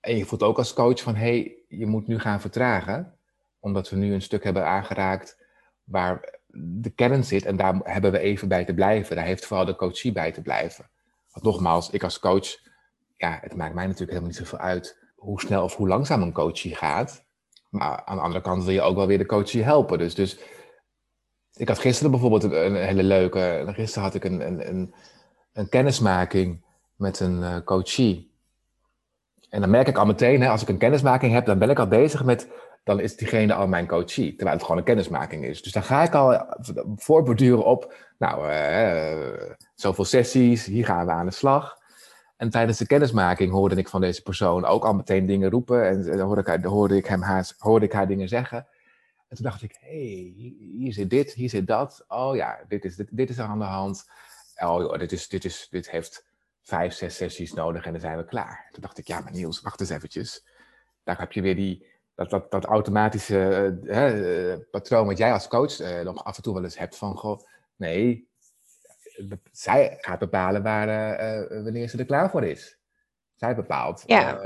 En 0.00 0.16
je 0.16 0.24
voelt 0.24 0.42
ook 0.42 0.58
als 0.58 0.72
coach 0.72 1.02
van 1.02 1.14
hé, 1.14 1.26
hey, 1.26 1.56
je 1.68 1.86
moet 1.86 2.06
nu 2.06 2.18
gaan 2.18 2.40
vertragen. 2.40 3.14
Omdat 3.60 3.90
we 3.90 3.96
nu 3.96 4.12
een 4.12 4.22
stuk 4.22 4.44
hebben 4.44 4.66
aangeraakt 4.66 5.38
waar 5.84 6.38
de 6.80 6.90
kern 6.90 7.24
zit. 7.24 7.44
En 7.44 7.56
daar 7.56 7.80
hebben 7.82 8.12
we 8.12 8.18
even 8.18 8.48
bij 8.48 8.64
te 8.64 8.74
blijven. 8.74 9.16
Daar 9.16 9.24
heeft 9.24 9.46
vooral 9.46 9.66
de 9.66 9.76
coachie 9.76 10.12
bij 10.12 10.32
te 10.32 10.42
blijven. 10.42 10.90
Want 11.32 11.44
nogmaals, 11.44 11.90
ik 11.90 12.02
als 12.02 12.18
coach, 12.18 12.58
ja, 13.16 13.38
het 13.40 13.56
maakt 13.56 13.74
mij 13.74 13.84
natuurlijk 13.84 14.10
helemaal 14.10 14.30
niet 14.30 14.38
zoveel 14.38 14.58
uit 14.58 14.98
hoe 15.20 15.40
snel 15.40 15.62
of 15.62 15.76
hoe 15.76 15.88
langzaam 15.88 16.22
een 16.22 16.32
coachie 16.32 16.74
gaat. 16.74 17.24
Maar 17.68 18.02
aan 18.04 18.16
de 18.16 18.22
andere 18.22 18.42
kant 18.42 18.64
wil 18.64 18.74
je 18.74 18.82
ook 18.82 18.96
wel 18.96 19.06
weer 19.06 19.18
de 19.18 19.26
coachie 19.26 19.62
helpen. 19.62 19.98
Dus, 19.98 20.14
dus 20.14 20.38
ik 21.54 21.68
had 21.68 21.78
gisteren 21.78 22.10
bijvoorbeeld 22.10 22.42
een, 22.42 22.74
hele 22.74 23.02
leuke. 23.02 23.64
Gisteren 23.66 24.02
had 24.02 24.14
ik 24.14 24.24
een, 24.24 24.68
een, 24.68 24.94
een, 25.52 25.68
kennismaking 25.68 26.64
met 26.96 27.20
een 27.20 27.38
uh, 27.38 27.56
coachie. 27.64 28.30
En 29.48 29.60
dan 29.60 29.70
merk 29.70 29.88
ik 29.88 29.98
al 29.98 30.06
meteen, 30.06 30.40
hè, 30.40 30.48
als 30.48 30.62
ik 30.62 30.68
een 30.68 30.78
kennismaking 30.78 31.32
heb, 31.32 31.46
dan 31.46 31.58
ben 31.58 31.70
ik 31.70 31.78
al 31.78 31.88
bezig 31.88 32.24
met, 32.24 32.48
dan 32.84 33.00
is 33.00 33.16
diegene 33.16 33.54
al 33.54 33.66
mijn 33.66 33.86
coachie, 33.86 34.34
terwijl 34.34 34.52
het 34.56 34.62
gewoon 34.62 34.78
een 34.78 34.84
kennismaking 34.84 35.44
is. 35.44 35.62
Dus 35.62 35.72
dan 35.72 35.82
ga 35.82 36.02
ik 36.02 36.14
al 36.14 36.46
voorborduren 36.96 37.64
op, 37.64 37.94
nou, 38.18 38.50
uh, 38.50 39.52
zoveel 39.74 40.04
sessies, 40.04 40.64
hier 40.64 40.84
gaan 40.84 41.06
we 41.06 41.12
aan 41.12 41.26
de 41.26 41.32
slag. 41.32 41.79
En 42.40 42.50
tijdens 42.50 42.78
de 42.78 42.86
kennismaking 42.86 43.52
hoorde 43.52 43.74
ik 43.74 43.88
van 43.88 44.00
deze 44.00 44.22
persoon 44.22 44.64
ook 44.64 44.84
al 44.84 44.94
meteen 44.94 45.26
dingen 45.26 45.50
roepen. 45.50 45.88
En 45.88 46.02
dan 46.02 46.20
hoorde 46.20 46.52
ik, 46.52 46.64
hoorde 46.64 46.96
ik, 46.96 47.06
hem 47.06 47.22
haar, 47.22 47.52
hoorde 47.58 47.86
ik 47.86 47.92
haar 47.92 48.06
dingen 48.06 48.28
zeggen. 48.28 48.66
En 49.28 49.36
toen 49.36 49.44
dacht 49.44 49.62
ik, 49.62 49.76
hé, 49.80 49.88
hey, 49.88 50.54
hier 50.76 50.92
zit 50.92 51.10
dit, 51.10 51.32
hier 51.32 51.48
zit 51.48 51.66
dat. 51.66 52.04
Oh 52.08 52.36
ja, 52.36 52.58
dit 52.68 52.84
is, 52.84 52.96
dit, 52.96 53.30
is 53.30 53.38
er 53.38 53.44
aan 53.44 53.58
de 53.58 53.64
hand. 53.64 54.10
Oh 54.56 54.80
joh, 54.80 54.98
dit, 54.98 55.12
is, 55.12 55.28
dit, 55.28 55.44
is, 55.44 55.66
dit 55.70 55.90
heeft 55.90 56.26
vijf, 56.62 56.92
zes 56.92 57.16
sessies 57.16 57.52
nodig 57.52 57.84
en 57.84 57.92
dan 57.92 58.00
zijn 58.00 58.16
we 58.16 58.24
klaar. 58.24 58.68
Toen 58.72 58.82
dacht 58.82 58.98
ik, 58.98 59.06
ja, 59.06 59.20
maar 59.20 59.32
Niels, 59.32 59.60
wacht 59.60 59.80
eens 59.80 59.90
eventjes. 59.90 60.46
Daar 61.02 61.18
heb 61.18 61.32
je 61.32 61.42
weer 61.42 61.56
die, 61.56 61.86
dat, 62.14 62.30
dat, 62.30 62.50
dat 62.50 62.64
automatische 62.64 63.78
uh, 63.84 64.70
patroon 64.70 65.06
wat 65.06 65.18
jij 65.18 65.32
als 65.32 65.48
coach 65.48 66.02
nog 66.04 66.24
af 66.24 66.36
en 66.36 66.42
toe 66.42 66.54
wel 66.54 66.64
eens 66.64 66.78
hebt 66.78 66.96
van, 66.96 67.16
goh, 67.16 67.40
nee, 67.76 68.29
zij 69.50 69.96
gaat 70.00 70.18
bepalen 70.18 70.62
waar, 70.62 70.86
wanneer 71.62 71.88
ze 71.88 71.98
er 71.98 72.04
klaar 72.04 72.30
voor 72.30 72.44
is. 72.44 72.78
Zij 73.34 73.54
bepaalt. 73.54 74.02
Ja. 74.06 74.40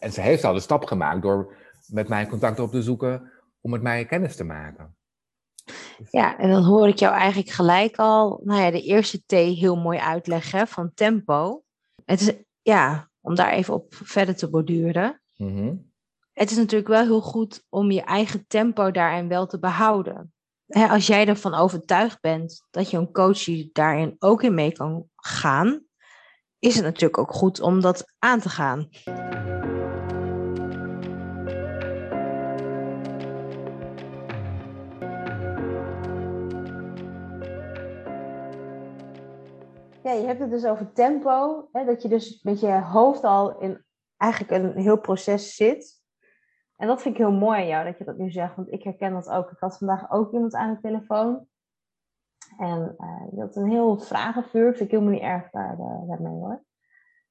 en 0.00 0.12
ze 0.12 0.20
heeft 0.20 0.44
al 0.44 0.54
de 0.54 0.60
stap 0.60 0.84
gemaakt 0.84 1.22
door 1.22 1.54
met 1.86 2.08
mij 2.08 2.26
contact 2.26 2.58
op 2.58 2.70
te 2.70 2.82
zoeken 2.82 3.30
om 3.60 3.70
met 3.70 3.82
mij 3.82 4.04
kennis 4.04 4.36
te 4.36 4.44
maken. 4.44 4.94
Ja, 6.10 6.38
en 6.38 6.50
dan 6.50 6.64
hoor 6.64 6.88
ik 6.88 6.98
jou 6.98 7.14
eigenlijk 7.14 7.50
gelijk 7.50 7.96
al, 7.96 8.40
nou 8.44 8.60
ja, 8.60 8.70
de 8.70 8.82
eerste 8.82 9.22
T 9.26 9.30
heel 9.30 9.76
mooi 9.76 9.98
uitleggen 9.98 10.68
van 10.68 10.94
tempo. 10.94 11.62
Het 12.04 12.20
is, 12.20 12.32
ja, 12.62 13.10
om 13.20 13.34
daar 13.34 13.50
even 13.50 13.74
op 13.74 13.94
verder 13.94 14.36
te 14.36 14.50
borduren. 14.50 15.20
Mm 15.36 15.88
Het 16.32 16.50
is 16.50 16.56
natuurlijk 16.56 16.88
wel 16.88 17.02
heel 17.02 17.20
goed 17.20 17.66
om 17.68 17.90
je 17.90 18.02
eigen 18.02 18.46
tempo 18.46 18.90
daarin 18.90 19.28
wel 19.28 19.46
te 19.46 19.58
behouden. 19.58 20.32
Als 20.70 21.06
jij 21.06 21.26
ervan 21.26 21.54
overtuigd 21.54 22.20
bent 22.20 22.66
dat 22.70 22.90
je 22.90 22.96
een 22.96 23.12
coach 23.12 23.72
daarin 23.72 24.16
ook 24.18 24.42
in 24.42 24.54
mee 24.54 24.72
kan 24.72 25.08
gaan, 25.16 25.84
is 26.58 26.74
het 26.74 26.84
natuurlijk 26.84 27.18
ook 27.18 27.32
goed 27.32 27.60
om 27.60 27.80
dat 27.80 28.12
aan 28.18 28.40
te 28.40 28.48
gaan. 28.48 28.88
Ja, 40.02 40.12
je 40.12 40.26
hebt 40.26 40.40
het 40.40 40.50
dus 40.50 40.64
over 40.64 40.92
tempo. 40.92 41.68
Hè, 41.72 41.84
dat 41.84 42.02
je 42.02 42.08
dus 42.08 42.42
met 42.42 42.60
je 42.60 42.80
hoofd 42.80 43.24
al 43.24 43.60
in 43.60 43.84
eigenlijk 44.16 44.62
een 44.62 44.82
heel 44.82 44.98
proces 44.98 45.54
zit. 45.54 45.99
En 46.80 46.86
dat 46.86 47.02
vind 47.02 47.14
ik 47.14 47.20
heel 47.20 47.32
mooi 47.32 47.60
aan 47.60 47.66
jou 47.66 47.84
dat 47.84 47.98
je 47.98 48.04
dat 48.04 48.18
nu 48.18 48.30
zegt. 48.30 48.56
Want 48.56 48.72
ik 48.72 48.82
herken 48.82 49.12
dat 49.12 49.28
ook. 49.28 49.50
Ik 49.50 49.58
had 49.58 49.78
vandaag 49.78 50.10
ook 50.10 50.32
iemand 50.32 50.54
aan 50.54 50.74
de 50.74 50.80
telefoon. 50.80 51.46
En 52.58 52.96
uh, 52.98 53.40
had 53.40 53.56
een 53.56 53.70
heel 53.70 53.98
vragenvuur. 53.98 54.74
Vind 54.76 54.80
ik 54.80 54.90
helemaal 54.90 55.12
niet 55.12 55.22
erg 55.22 55.50
daar, 55.50 55.78
uh, 55.78 56.08
daarmee 56.08 56.32
hoor. 56.32 56.64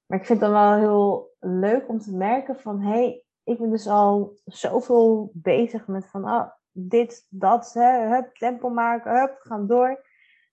Maar 0.05 0.19
ik 0.19 0.25
vind 0.25 0.41
het 0.41 0.51
dan 0.51 0.51
wel 0.51 0.73
heel 0.73 1.35
leuk 1.39 1.89
om 1.89 1.99
te 1.99 2.15
merken 2.15 2.59
van... 2.59 2.81
Hé, 2.81 2.89
hey, 2.89 3.23
ik 3.43 3.59
ben 3.59 3.69
dus 3.69 3.87
al 3.87 4.37
zoveel 4.45 5.31
bezig 5.33 5.87
met 5.87 6.09
van... 6.09 6.23
Oh, 6.23 6.49
dit, 6.71 7.25
dat, 7.29 7.73
hè, 7.73 8.07
hup, 8.07 8.35
tempo 8.35 8.69
maken, 8.69 9.19
hup, 9.19 9.35
gaan 9.39 9.67
door. 9.67 10.05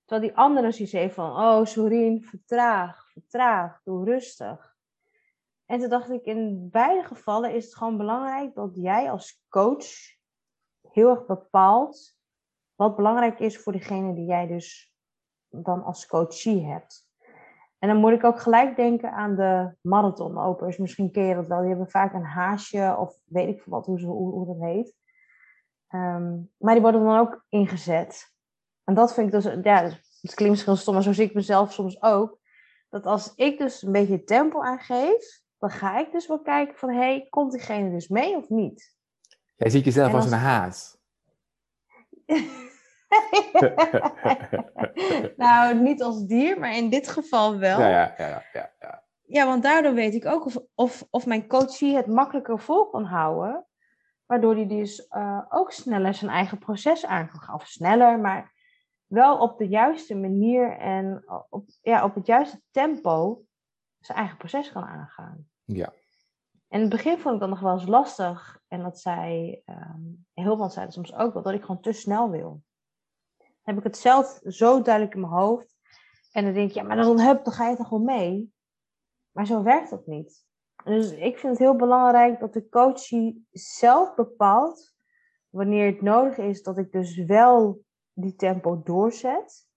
Terwijl 0.05 0.29
die 0.29 0.39
andere 0.39 0.73
zoiets 0.73 0.93
heeft 0.93 1.15
van, 1.15 1.31
oh 1.31 1.65
Sorien, 1.65 2.25
vertraag, 2.25 3.11
vertraag, 3.13 3.81
doe 3.85 4.05
rustig. 4.05 4.76
En 5.67 5.81
toen 5.81 5.89
dacht 5.89 6.11
ik, 6.11 6.25
in 6.25 6.69
beide 6.71 7.05
gevallen 7.05 7.55
is 7.55 7.65
het 7.65 7.77
gewoon 7.77 7.97
belangrijk 7.97 8.55
dat 8.55 8.75
jij 8.75 9.11
als 9.11 9.43
coach 9.49 9.87
heel 10.91 11.11
erg 11.11 11.27
bepaalt 11.27 12.19
wat 12.75 12.97
belangrijk 12.97 13.39
is 13.39 13.59
voor 13.59 13.73
degene 13.73 14.15
die 14.15 14.27
jij 14.27 14.47
dus 14.47 14.95
dan 15.49 15.85
als 15.85 16.07
coachie 16.07 16.67
hebt. 16.67 17.07
En 17.79 17.89
dan 17.89 17.97
moet 17.97 18.13
ik 18.13 18.25
ook 18.25 18.41
gelijk 18.41 18.77
denken 18.77 19.13
aan 19.13 19.37
de 19.37 19.77
marathonlopers. 19.81 20.77
Misschien 20.77 21.11
ken 21.11 21.25
je 21.25 21.35
dat 21.35 21.47
wel. 21.47 21.59
Die 21.61 21.69
hebben 21.69 21.91
vaak 21.91 22.15
een 22.15 22.25
haasje 22.25 22.97
of 22.99 23.19
weet 23.25 23.49
ik 23.49 23.63
veel 23.63 23.73
wat, 23.73 23.87
hoe, 23.87 24.01
ze, 24.01 24.07
hoe, 24.07 24.33
hoe 24.33 24.47
dat 24.47 24.69
heet. 24.69 24.95
Ehm, 25.89 26.35
maar 26.57 26.73
die 26.73 26.83
worden 26.83 27.05
dan 27.05 27.19
ook 27.19 27.45
ingezet. 27.49 28.35
En 28.85 28.95
dat 28.95 29.15
vind 29.15 29.27
ik 29.27 29.43
dus, 29.43 29.45
ja, 29.63 29.83
het 30.21 30.35
klinkt 30.35 30.55
misschien 30.55 30.77
stom, 30.77 30.95
maar 30.95 31.03
zo 31.03 31.13
zie 31.13 31.25
ik 31.25 31.35
mezelf 31.35 31.73
soms 31.73 32.03
ook. 32.03 32.39
Dat 32.89 33.07
als 33.07 33.35
ik 33.35 33.59
dus 33.59 33.83
een 33.83 33.93
beetje 33.93 34.25
tempo 34.25 34.63
aangeef, 34.63 35.45
dan 35.67 35.79
ga 35.79 35.99
ik 35.99 36.13
dus 36.13 36.27
wel 36.27 36.41
kijken 36.41 36.77
van, 36.77 36.89
hé, 36.89 36.97
hey, 36.97 37.27
komt 37.31 37.53
diegene 37.53 37.91
dus 37.91 38.09
mee 38.09 38.37
of 38.37 38.49
niet? 38.49 38.95
Jij 39.57 39.71
ziet 39.71 39.85
jezelf 39.85 40.15
als... 40.15 40.25
een 40.25 40.39
haas. 40.39 40.99
nou, 45.37 45.81
niet 45.81 46.03
als 46.03 46.27
dier, 46.27 46.59
maar 46.59 46.77
in 46.77 46.91
dit 46.91 47.09
geval 47.09 47.59
wel. 47.59 47.81
Ja, 47.81 47.89
ja, 47.89 48.15
ja. 48.19 48.43
ja, 48.53 48.73
ja. 48.81 49.05
ja 49.27 49.47
want 49.47 49.63
daardoor 49.63 49.95
weet 49.95 50.15
ik 50.15 50.27
ook 50.27 50.47
of, 50.47 50.57
of, 50.75 51.07
of 51.11 51.27
mijn 51.27 51.49
coachie 51.49 51.97
het 51.97 52.07
makkelijker 52.07 52.59
vol 52.59 52.91
kan 52.91 53.05
houden. 53.05 53.67
Waardoor 54.27 54.55
hij 54.55 54.67
dus 54.67 55.07
uh, 55.11 55.43
ook 55.49 55.73
sneller 55.73 56.15
zijn 56.15 56.31
eigen 56.31 56.59
proces 56.59 57.07
aan 57.07 57.29
kan 57.29 57.41
gaan. 57.41 57.55
Of 57.55 57.67
sneller, 57.67 58.21
maar 58.21 58.53
wel 59.07 59.39
op 59.39 59.59
de 59.59 59.69
juiste 59.69 60.15
manier 60.17 60.79
en 60.79 61.25
op, 61.49 61.69
ja, 61.83 62.05
op 62.05 62.15
het 62.15 62.27
juiste 62.27 62.61
tempo 62.71 63.45
zijn 64.01 64.19
eigen 64.19 64.37
proces 64.37 64.73
kan 64.73 64.85
aangaan. 64.85 65.49
Ja. 65.67 65.93
En 66.69 66.81
in 66.81 66.81
het 66.81 66.91
begin 66.91 67.19
vond 67.19 67.35
ik 67.35 67.41
dat 67.41 67.49
nog 67.49 67.61
wel 67.61 67.73
eens 67.73 67.87
lastig. 67.87 68.61
En 68.69 68.83
dat 68.83 69.01
zei, 69.01 69.63
um, 69.67 70.27
heel 70.33 70.57
veel 70.57 70.71
zeiden 70.71 70.95
soms 70.95 71.15
ook 71.15 71.33
wel, 71.35 71.43
dat 71.43 71.53
ik 71.53 71.61
gewoon 71.61 71.81
te 71.81 71.93
snel 71.93 72.31
wil. 72.31 72.63
Heb 73.63 73.77
ik 73.77 73.83
het 73.85 73.97
zelf 73.97 74.41
zo 74.45 74.83
duidelijk 74.83 75.15
in 75.15 75.21
mijn 75.21 75.33
hoofd. 75.33 75.77
En 76.33 76.45
dan 76.45 76.55
denk 76.55 76.71
je, 76.71 76.81
ja, 76.81 76.87
maar 76.87 76.97
dan, 76.97 77.21
hup, 77.21 77.45
dan 77.45 77.53
ga 77.53 77.69
je 77.69 77.77
toch 77.77 77.89
wel 77.89 77.99
mee. 77.99 78.53
Maar 79.31 79.47
zo 79.47 79.63
werkt 79.63 79.91
dat 79.91 80.07
niet. 80.07 80.45
Dus 80.85 81.11
ik 81.11 81.39
vind 81.39 81.53
het 81.53 81.59
heel 81.59 81.77
belangrijk 81.77 82.41
dat 82.41 82.53
de 82.53 82.69
coachie 82.69 83.47
zelf 83.51 84.15
bepaalt 84.15 84.95
wanneer 85.49 85.87
het 85.87 86.03
nodig 86.03 86.37
is 86.37 86.63
dat 86.63 86.79
ik 86.79 86.93
dus 86.93 87.25
wel 87.25 87.85
die 88.13 88.35
tempo 88.35 88.83
doorzet. 88.83 89.69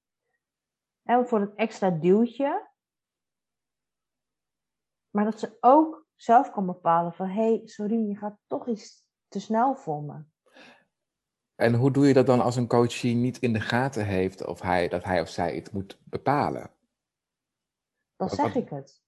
En 1.04 1.28
voor 1.28 1.40
het 1.40 1.56
extra 1.56 1.90
duwtje. 1.90 2.69
Maar 5.20 5.32
dat 5.32 5.40
ze 5.40 5.58
ook 5.60 6.08
zelf 6.16 6.52
kan 6.52 6.66
bepalen 6.66 7.14
van... 7.14 7.28
hé, 7.28 7.34
hey, 7.34 7.62
sorry, 7.66 8.08
je 8.08 8.16
gaat 8.16 8.38
toch 8.48 8.68
iets 8.68 9.04
te 9.28 9.40
snel 9.40 9.76
voor 9.76 10.04
me. 10.04 10.24
En 11.56 11.74
hoe 11.74 11.92
doe 11.92 12.08
je 12.08 12.14
dat 12.14 12.26
dan 12.26 12.42
als 12.42 12.56
een 12.56 12.68
coachie 12.68 13.16
niet 13.16 13.38
in 13.38 13.54
de 13.54 13.60
gaten 13.60 14.06
heeft... 14.06 14.46
of 14.46 14.62
hij, 14.62 14.88
dat 14.88 15.04
hij 15.04 15.22
of 15.22 15.30
zij 15.30 15.56
het 15.56 15.72
moet 15.72 16.00
bepalen? 16.04 16.72
Dan 18.16 18.30
zeg 18.30 18.56
ik 18.56 18.70
het. 18.70 19.02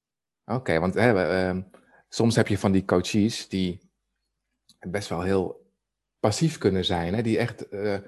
Oké, 0.46 0.80
want 0.80 0.94
hè, 0.94 1.50
uh, 1.54 1.64
soms 2.10 2.36
heb 2.36 2.48
je 2.48 2.58
van 2.58 2.72
die 2.72 2.86
coaches 2.86 3.50
die 3.50 3.92
best 4.80 5.10
wel 5.10 5.22
heel 5.22 5.72
passief 6.20 6.58
kunnen 6.58 6.86
zijn. 6.86 7.14
Hè? 7.14 7.22
Die 7.22 7.38
echt... 7.38 7.74
Uh, 7.74 8.00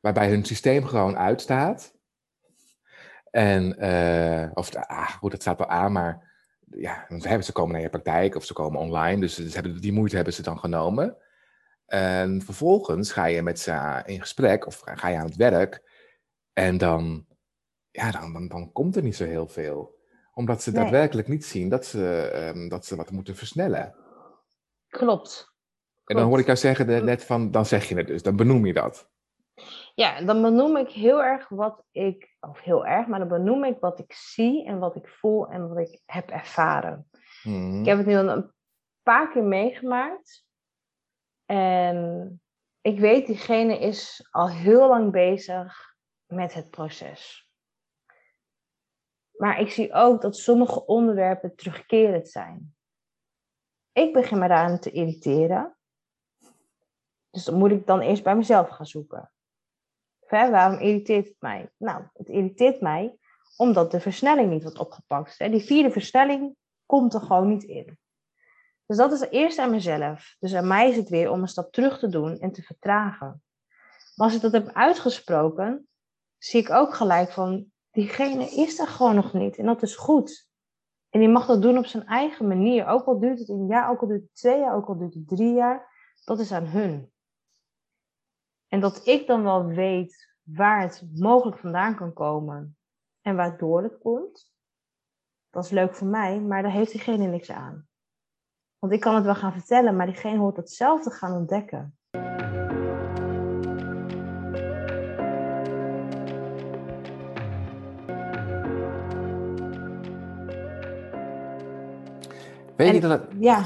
waarbij 0.00 0.28
hun 0.28 0.44
systeem 0.44 0.84
gewoon 0.84 1.16
uitstaat. 1.16 1.94
En, 3.30 3.84
uh, 3.84 4.50
of, 4.54 4.74
ah, 4.74 5.10
goed, 5.10 5.32
het 5.32 5.42
staat 5.42 5.58
wel 5.58 5.68
aan, 5.68 5.92
maar 5.92 6.34
ja, 6.70 7.06
ze 7.40 7.52
komen 7.52 7.72
naar 7.72 7.82
je 7.82 7.88
praktijk 7.88 8.34
of 8.34 8.44
ze 8.44 8.52
komen 8.52 8.80
online, 8.80 9.20
dus 9.20 9.34
ze 9.34 9.54
hebben, 9.54 9.80
die 9.80 9.92
moeite 9.92 10.16
hebben 10.16 10.34
ze 10.34 10.42
dan 10.42 10.58
genomen. 10.58 11.16
En 11.86 12.42
vervolgens 12.42 13.12
ga 13.12 13.24
je 13.24 13.42
met 13.42 13.60
ze 13.60 14.02
in 14.04 14.20
gesprek 14.20 14.66
of 14.66 14.80
ga 14.84 15.08
je 15.08 15.16
aan 15.16 15.26
het 15.26 15.36
werk 15.36 15.82
en 16.52 16.78
dan, 16.78 17.26
ja, 17.90 18.10
dan, 18.10 18.32
dan, 18.32 18.48
dan 18.48 18.72
komt 18.72 18.96
er 18.96 19.02
niet 19.02 19.16
zo 19.16 19.24
heel 19.24 19.48
veel. 19.48 19.94
Omdat 20.32 20.62
ze 20.62 20.72
daadwerkelijk 20.72 21.28
niet 21.28 21.44
zien 21.44 21.68
dat 21.68 21.86
ze, 21.86 22.32
um, 22.54 22.68
dat 22.68 22.86
ze 22.86 22.96
wat 22.96 23.10
moeten 23.10 23.36
versnellen. 23.36 23.94
Klopt. 24.88 25.54
En 26.04 26.16
dan 26.16 26.26
hoor 26.26 26.38
ik 26.38 26.46
jou 26.46 26.58
zeggen 26.58 27.04
net 27.04 27.24
van, 27.24 27.50
dan 27.50 27.66
zeg 27.66 27.88
je 27.88 27.96
het 27.96 28.06
dus, 28.06 28.22
dan 28.22 28.36
benoem 28.36 28.66
je 28.66 28.72
dat. 28.72 29.10
Ja, 29.94 30.20
dan 30.20 30.42
benoem 30.42 30.76
ik 30.76 30.88
heel 30.88 31.22
erg 31.22 31.48
wat 31.48 31.84
ik, 31.90 32.35
of 32.48 32.60
heel 32.60 32.86
erg, 32.86 33.06
maar 33.06 33.18
dan 33.18 33.28
benoem 33.28 33.64
ik 33.64 33.80
wat 33.80 33.98
ik 33.98 34.12
zie 34.12 34.66
en 34.66 34.78
wat 34.78 34.96
ik 34.96 35.08
voel 35.08 35.48
en 35.48 35.68
wat 35.68 35.78
ik 35.78 36.02
heb 36.06 36.30
ervaren. 36.30 37.08
Mhm. 37.42 37.80
Ik 37.80 37.86
heb 37.86 37.98
het 37.98 38.06
nu 38.06 38.16
al 38.16 38.28
een 38.28 38.52
paar 39.02 39.32
keer 39.32 39.44
meegemaakt. 39.44 40.44
En 41.44 42.40
ik 42.80 42.98
weet, 42.98 43.26
diegene 43.26 43.78
is 43.78 44.28
al 44.30 44.50
heel 44.50 44.88
lang 44.88 45.12
bezig 45.12 45.96
met 46.26 46.54
het 46.54 46.70
proces. 46.70 47.50
Maar 49.36 49.60
ik 49.60 49.70
zie 49.70 49.92
ook 49.92 50.20
dat 50.20 50.36
sommige 50.36 50.86
onderwerpen 50.86 51.56
terugkerend 51.56 52.28
zijn. 52.28 52.74
Ik 53.92 54.12
begin 54.12 54.38
me 54.38 54.48
daaraan 54.48 54.78
te 54.78 54.90
irriteren. 54.90 55.76
Dus 57.30 57.44
dan 57.44 57.58
moet 57.58 57.70
ik 57.70 57.86
dan 57.86 58.00
eerst 58.00 58.22
bij 58.22 58.36
mezelf 58.36 58.68
gaan 58.68 58.86
zoeken. 58.86 59.30
Waarom 60.28 60.78
irriteert 60.78 61.26
het 61.26 61.36
mij? 61.38 61.70
Nou, 61.76 62.02
het 62.12 62.28
irriteert 62.28 62.80
mij 62.80 63.18
omdat 63.56 63.90
de 63.90 64.00
versnelling 64.00 64.50
niet 64.50 64.62
wordt 64.62 64.78
opgepakt. 64.78 65.38
Die 65.38 65.64
vierde 65.64 65.90
versnelling 65.90 66.56
komt 66.86 67.14
er 67.14 67.20
gewoon 67.20 67.48
niet 67.48 67.62
in. 67.62 67.98
Dus 68.86 68.96
dat 68.96 69.12
is 69.12 69.20
eerst 69.20 69.58
aan 69.58 69.70
mezelf. 69.70 70.36
Dus 70.38 70.54
aan 70.54 70.66
mij 70.66 70.88
is 70.88 70.96
het 70.96 71.08
weer 71.08 71.30
om 71.30 71.40
een 71.40 71.48
stap 71.48 71.72
terug 71.72 71.98
te 71.98 72.08
doen 72.08 72.38
en 72.38 72.52
te 72.52 72.62
vertragen. 72.62 73.42
Maar 74.14 74.26
als 74.26 74.34
ik 74.34 74.40
dat 74.40 74.52
heb 74.52 74.70
uitgesproken, 74.72 75.88
zie 76.38 76.60
ik 76.60 76.70
ook 76.70 76.94
gelijk 76.94 77.30
van, 77.30 77.66
diegene 77.90 78.44
is 78.44 78.78
er 78.78 78.86
gewoon 78.86 79.14
nog 79.14 79.32
niet. 79.32 79.56
En 79.56 79.66
dat 79.66 79.82
is 79.82 79.96
goed. 79.96 80.48
En 81.10 81.20
die 81.20 81.28
mag 81.28 81.46
dat 81.46 81.62
doen 81.62 81.78
op 81.78 81.86
zijn 81.86 82.06
eigen 82.06 82.48
manier. 82.48 82.86
Ook 82.86 83.06
al 83.06 83.18
duurt 83.18 83.38
het 83.38 83.48
een 83.48 83.66
jaar, 83.66 83.90
ook 83.90 84.00
al 84.00 84.06
duurt 84.06 84.22
het 84.22 84.34
twee 84.34 84.58
jaar, 84.58 84.74
ook 84.74 84.86
al 84.86 84.98
duurt 84.98 85.14
het 85.14 85.28
drie 85.28 85.54
jaar. 85.54 85.94
Dat 86.24 86.38
is 86.38 86.52
aan 86.52 86.66
hun. 86.66 87.12
En 88.76 88.82
dat 88.82 89.06
ik 89.06 89.26
dan 89.26 89.42
wel 89.42 89.66
weet 89.66 90.34
waar 90.42 90.80
het 90.80 91.04
mogelijk 91.14 91.58
vandaan 91.58 91.94
kan 91.94 92.12
komen 92.12 92.76
en 93.20 93.36
waardoor 93.36 93.82
het 93.82 93.98
komt, 93.98 94.52
dat 95.50 95.64
is 95.64 95.70
leuk 95.70 95.94
voor 95.94 96.06
mij, 96.06 96.40
maar 96.40 96.62
daar 96.62 96.72
heeft 96.72 96.92
diegene 96.92 97.26
niks 97.26 97.50
aan. 97.50 97.88
Want 98.78 98.92
ik 98.92 99.00
kan 99.00 99.14
het 99.14 99.24
wel 99.24 99.34
gaan 99.34 99.52
vertellen, 99.52 99.96
maar 99.96 100.06
diegene 100.06 100.38
hoort 100.38 100.56
het 100.56 100.70
zelf 100.70 101.02
te 101.02 101.10
gaan 101.10 101.32
ontdekken. 101.32 101.98
Weet 112.76 112.94
je 112.94 113.00
dat 113.00 113.10
het, 113.10 113.32
Ja, 113.38 113.64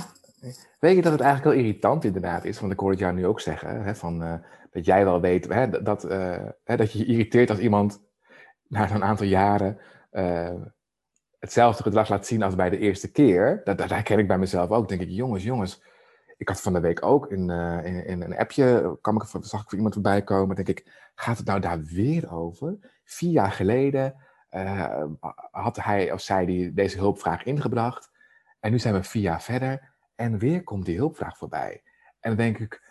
Weet 0.79 0.97
je 0.97 1.03
dat 1.03 1.13
het 1.13 1.21
eigenlijk 1.21 1.55
heel 1.55 1.65
irritant 1.65 2.05
inderdaad 2.05 2.45
is? 2.45 2.61
Want 2.61 2.73
ik 2.73 2.79
hoor 2.79 2.91
het 2.91 2.99
jou 2.99 3.15
nu 3.15 3.27
ook 3.27 3.41
zeggen, 3.41 3.83
hè, 3.83 3.95
van, 3.95 4.23
eh, 4.23 4.35
dat 4.71 4.85
jij 4.85 5.05
wel 5.05 5.21
weet 5.21 5.49
hè, 5.49 5.83
dat, 5.83 6.05
eh, 6.05 6.45
hè, 6.65 6.77
dat 6.77 6.93
je 6.93 6.99
je 6.99 7.05
irriteert 7.05 7.51
als 7.51 7.59
iemand 7.59 8.01
na 8.69 8.91
een 8.91 9.05
aantal 9.05 9.27
jaren 9.27 9.79
eh, 10.11 10.55
hetzelfde 11.39 11.83
gedrag 11.83 12.09
laat 12.09 12.27
zien 12.27 12.43
als 12.43 12.55
bij 12.55 12.71
de 12.71 12.79
eerste 12.79 13.11
keer. 13.11 13.61
Dat, 13.65 13.79
dat 13.79 13.91
herken 13.91 14.19
ik 14.19 14.29
bij 14.29 14.39
mezelf 14.39 14.71
ook. 14.71 14.89
denk 14.89 15.01
ik, 15.01 15.09
jongens, 15.09 15.45
jongens. 15.45 15.83
Ik 16.37 16.49
had 16.49 16.61
van 16.61 16.73
de 16.73 16.81
week 16.81 17.05
ook 17.05 17.31
in, 17.31 17.51
in, 17.85 18.07
in, 18.07 18.23
een 18.23 18.37
appje, 18.37 18.99
kwam 19.01 19.17
ik, 19.17 19.23
zag 19.41 19.63
ik 19.63 19.69
voor 19.69 19.75
iemand 19.75 19.95
voorbij 19.95 20.23
komen. 20.23 20.57
denk 20.57 20.69
ik, 20.69 21.11
gaat 21.15 21.37
het 21.37 21.47
nou 21.47 21.61
daar 21.61 21.83
weer 21.83 22.33
over? 22.33 22.79
Vier 23.05 23.31
jaar 23.31 23.53
geleden 23.53 24.15
had 25.51 25.77
hij 25.77 26.13
of 26.13 26.21
zij 26.21 26.47
die, 26.47 26.73
deze 26.73 26.99
hulpvraag 26.99 27.43
ingebracht. 27.45 28.11
En 28.61 28.71
nu 28.71 28.79
zijn 28.79 28.95
we 28.95 29.03
vier 29.03 29.23
jaar 29.23 29.43
verder. 29.43 29.90
En 30.21 30.39
weer 30.39 30.65
komt 30.65 30.85
die 30.85 30.97
hulpvraag 30.97 31.37
voorbij. 31.37 31.83
En 32.21 32.31
dan 32.31 32.37
denk 32.37 32.59
ik, 32.59 32.83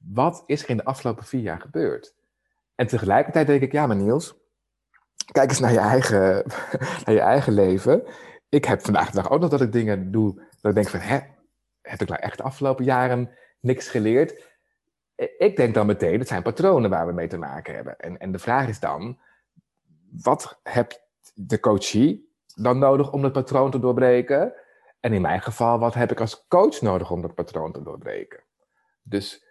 wat 0.00 0.42
is 0.46 0.62
er 0.62 0.70
in 0.70 0.76
de 0.76 0.84
afgelopen 0.84 1.24
vier 1.24 1.40
jaar 1.40 1.60
gebeurd? 1.60 2.14
En 2.74 2.86
tegelijkertijd 2.86 3.46
denk 3.46 3.62
ik, 3.62 3.72
ja 3.72 3.86
maar 3.86 3.96
Niels, 3.96 4.34
kijk 5.32 5.50
eens 5.50 5.58
naar 5.58 5.72
je 5.72 5.78
eigen, 5.78 6.44
naar 7.04 7.14
je 7.14 7.20
eigen 7.20 7.52
leven. 7.52 8.02
Ik 8.48 8.64
heb 8.64 8.82
vandaag 8.82 9.10
de 9.10 9.16
dag 9.16 9.30
ook 9.30 9.40
nog 9.40 9.50
dat 9.50 9.60
ik 9.60 9.72
dingen 9.72 10.10
doe, 10.10 10.34
dat 10.34 10.70
ik 10.70 10.74
denk 10.74 10.88
van, 10.88 11.00
hè, 11.00 11.18
heb 11.82 12.00
ik 12.00 12.08
nou 12.08 12.20
echt 12.20 12.36
de 12.36 12.42
afgelopen 12.42 12.84
jaren 12.84 13.30
niks 13.60 13.88
geleerd? 13.88 14.46
Ik 15.38 15.56
denk 15.56 15.74
dan 15.74 15.86
meteen, 15.86 16.18
het 16.18 16.28
zijn 16.28 16.42
patronen 16.42 16.90
waar 16.90 17.06
we 17.06 17.12
mee 17.12 17.28
te 17.28 17.38
maken 17.38 17.74
hebben. 17.74 17.98
En, 17.98 18.18
en 18.18 18.32
de 18.32 18.38
vraag 18.38 18.68
is 18.68 18.80
dan, 18.80 19.18
wat 20.22 20.60
heb 20.62 21.00
de 21.34 21.60
coachie 21.60 22.32
dan 22.54 22.78
nodig 22.78 23.12
om 23.12 23.24
het 23.24 23.32
patroon 23.32 23.70
te 23.70 23.78
doorbreken? 23.78 24.54
En 25.00 25.12
in 25.12 25.20
mijn 25.20 25.42
geval, 25.42 25.78
wat 25.78 25.94
heb 25.94 26.10
ik 26.10 26.20
als 26.20 26.46
coach 26.48 26.80
nodig 26.80 27.10
om 27.10 27.22
dat 27.22 27.34
patroon 27.34 27.72
te 27.72 27.82
doorbreken? 27.82 28.44
Dus 29.02 29.46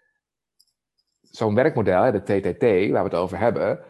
zo'n 1.21 1.55
werkmodel, 1.55 2.11
de 2.11 2.23
TTT, 2.23 2.61
waar 2.61 3.03
we 3.03 3.09
het 3.09 3.13
over 3.13 3.37
hebben, 3.37 3.83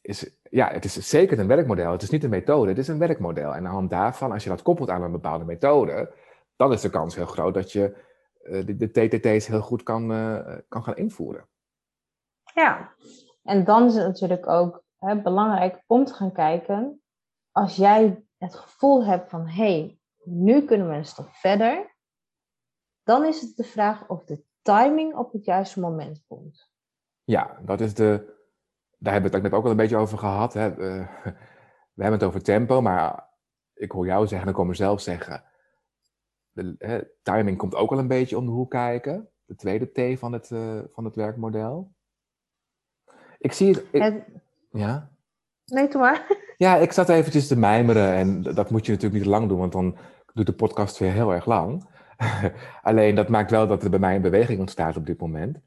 is, 0.00 0.36
ja, 0.50 0.70
het 0.70 0.84
is 0.84 1.08
zeker 1.08 1.38
een 1.38 1.46
werkmodel. 1.46 1.92
Het 1.92 2.02
is 2.02 2.10
niet 2.10 2.24
een 2.24 2.30
methode, 2.30 2.68
het 2.68 2.78
is 2.78 2.88
een 2.88 2.98
werkmodel. 2.98 3.50
En 3.50 3.56
aan 3.56 3.62
de 3.62 3.68
hand 3.68 3.90
daarvan, 3.90 4.32
als 4.32 4.42
je 4.42 4.48
dat 4.48 4.62
koppelt 4.62 4.90
aan 4.90 5.02
een 5.02 5.12
bepaalde 5.12 5.44
methode, 5.44 6.14
dan 6.56 6.72
is 6.72 6.80
de 6.80 6.90
kans 6.90 7.14
heel 7.14 7.26
groot 7.26 7.54
dat 7.54 7.72
je 7.72 7.96
uh, 8.42 8.66
de, 8.78 8.90
TTT's 8.90 9.46
heel 9.46 9.60
goed 9.60 9.82
kan, 9.82 10.12
uh, 10.12 10.56
kan 10.68 10.84
gaan 10.84 10.96
invoeren. 10.96 11.48
Ja, 12.54 12.94
en 13.42 13.64
dan 13.64 13.86
is 13.86 13.94
het 13.94 14.06
natuurlijk 14.06 14.46
ook 14.46 14.84
hè, 14.98 15.22
belangrijk 15.22 15.82
om 15.86 16.04
te 16.04 16.14
gaan 16.14 16.32
kijken, 16.32 17.02
als 17.50 17.76
jij 17.76 18.24
het 18.38 18.54
gevoel 18.54 19.04
hebt 19.04 19.30
van, 19.30 19.46
hé, 19.46 19.78
hey, 19.78 19.98
nu 20.24 20.64
kunnen 20.64 20.88
we 20.88 20.94
een 20.94 21.04
stap 21.04 21.28
verder. 21.28 21.96
Dan 23.02 23.24
is 23.24 23.40
het 23.40 23.56
de 23.56 23.64
vraag 23.64 24.08
of 24.08 24.24
de 24.24 24.42
timing 24.62 25.14
op 25.14 25.32
het 25.32 25.44
juiste 25.44 25.80
moment 25.80 26.24
komt. 26.26 26.72
Ja, 27.24 27.60
dat 27.64 27.80
is 27.80 27.94
de. 27.94 28.32
Daar 28.98 29.12
hebben 29.12 29.30
we 29.30 29.36
het 29.36 29.46
net 29.46 29.54
ook 29.54 29.64
al 29.64 29.70
een 29.70 29.76
beetje 29.76 29.96
over 29.96 30.18
gehad. 30.18 30.54
Hè. 30.54 30.74
We 31.94 32.02
hebben 32.02 32.20
het 32.20 32.28
over 32.28 32.42
tempo, 32.42 32.80
maar 32.80 33.30
ik 33.74 33.90
hoor 33.90 34.06
jou 34.06 34.26
zeggen, 34.26 34.46
en 34.46 34.52
ik 34.52 34.56
hoor 34.58 34.66
mezelf 34.66 35.00
zeggen. 35.00 35.44
De 36.50 36.74
hè, 36.78 37.02
timing 37.22 37.58
komt 37.58 37.74
ook 37.74 37.90
al 37.90 37.98
een 37.98 38.08
beetje 38.08 38.38
om 38.38 38.44
de 38.44 38.50
hoek 38.50 38.70
kijken. 38.70 39.30
De 39.44 39.54
tweede 39.54 40.14
T 40.14 40.18
van 40.18 40.32
het, 40.32 40.50
uh, 40.50 40.80
van 40.92 41.04
het 41.04 41.14
werkmodel. 41.14 41.94
Ik 43.38 43.52
zie 43.52 43.74
het. 43.74 43.84
Ik, 43.92 44.02
het... 44.02 44.24
Ja? 44.70 45.10
Nee, 45.64 45.88
doe 45.88 46.00
maar. 46.00 46.26
Ja, 46.56 46.76
ik 46.76 46.92
zat 46.92 47.08
eventjes 47.08 47.46
te 47.46 47.56
mijmeren 47.56 48.14
en 48.14 48.42
dat 48.42 48.70
moet 48.70 48.86
je 48.86 48.92
natuurlijk 48.92 49.22
niet 49.22 49.32
lang 49.32 49.48
doen, 49.48 49.58
want 49.58 49.72
dan 49.72 49.96
doet 50.32 50.46
de 50.46 50.52
podcast 50.52 50.98
weer 50.98 51.12
heel 51.12 51.32
erg 51.32 51.46
lang. 51.46 51.88
Alleen 52.82 53.14
dat 53.14 53.28
maakt 53.28 53.50
wel 53.50 53.66
dat 53.66 53.84
er 53.84 53.90
bij 53.90 53.98
mij 53.98 54.14
een 54.14 54.22
beweging 54.22 54.60
ontstaat 54.60 54.96
op 54.96 55.06
dit 55.06 55.20
moment. 55.20 55.58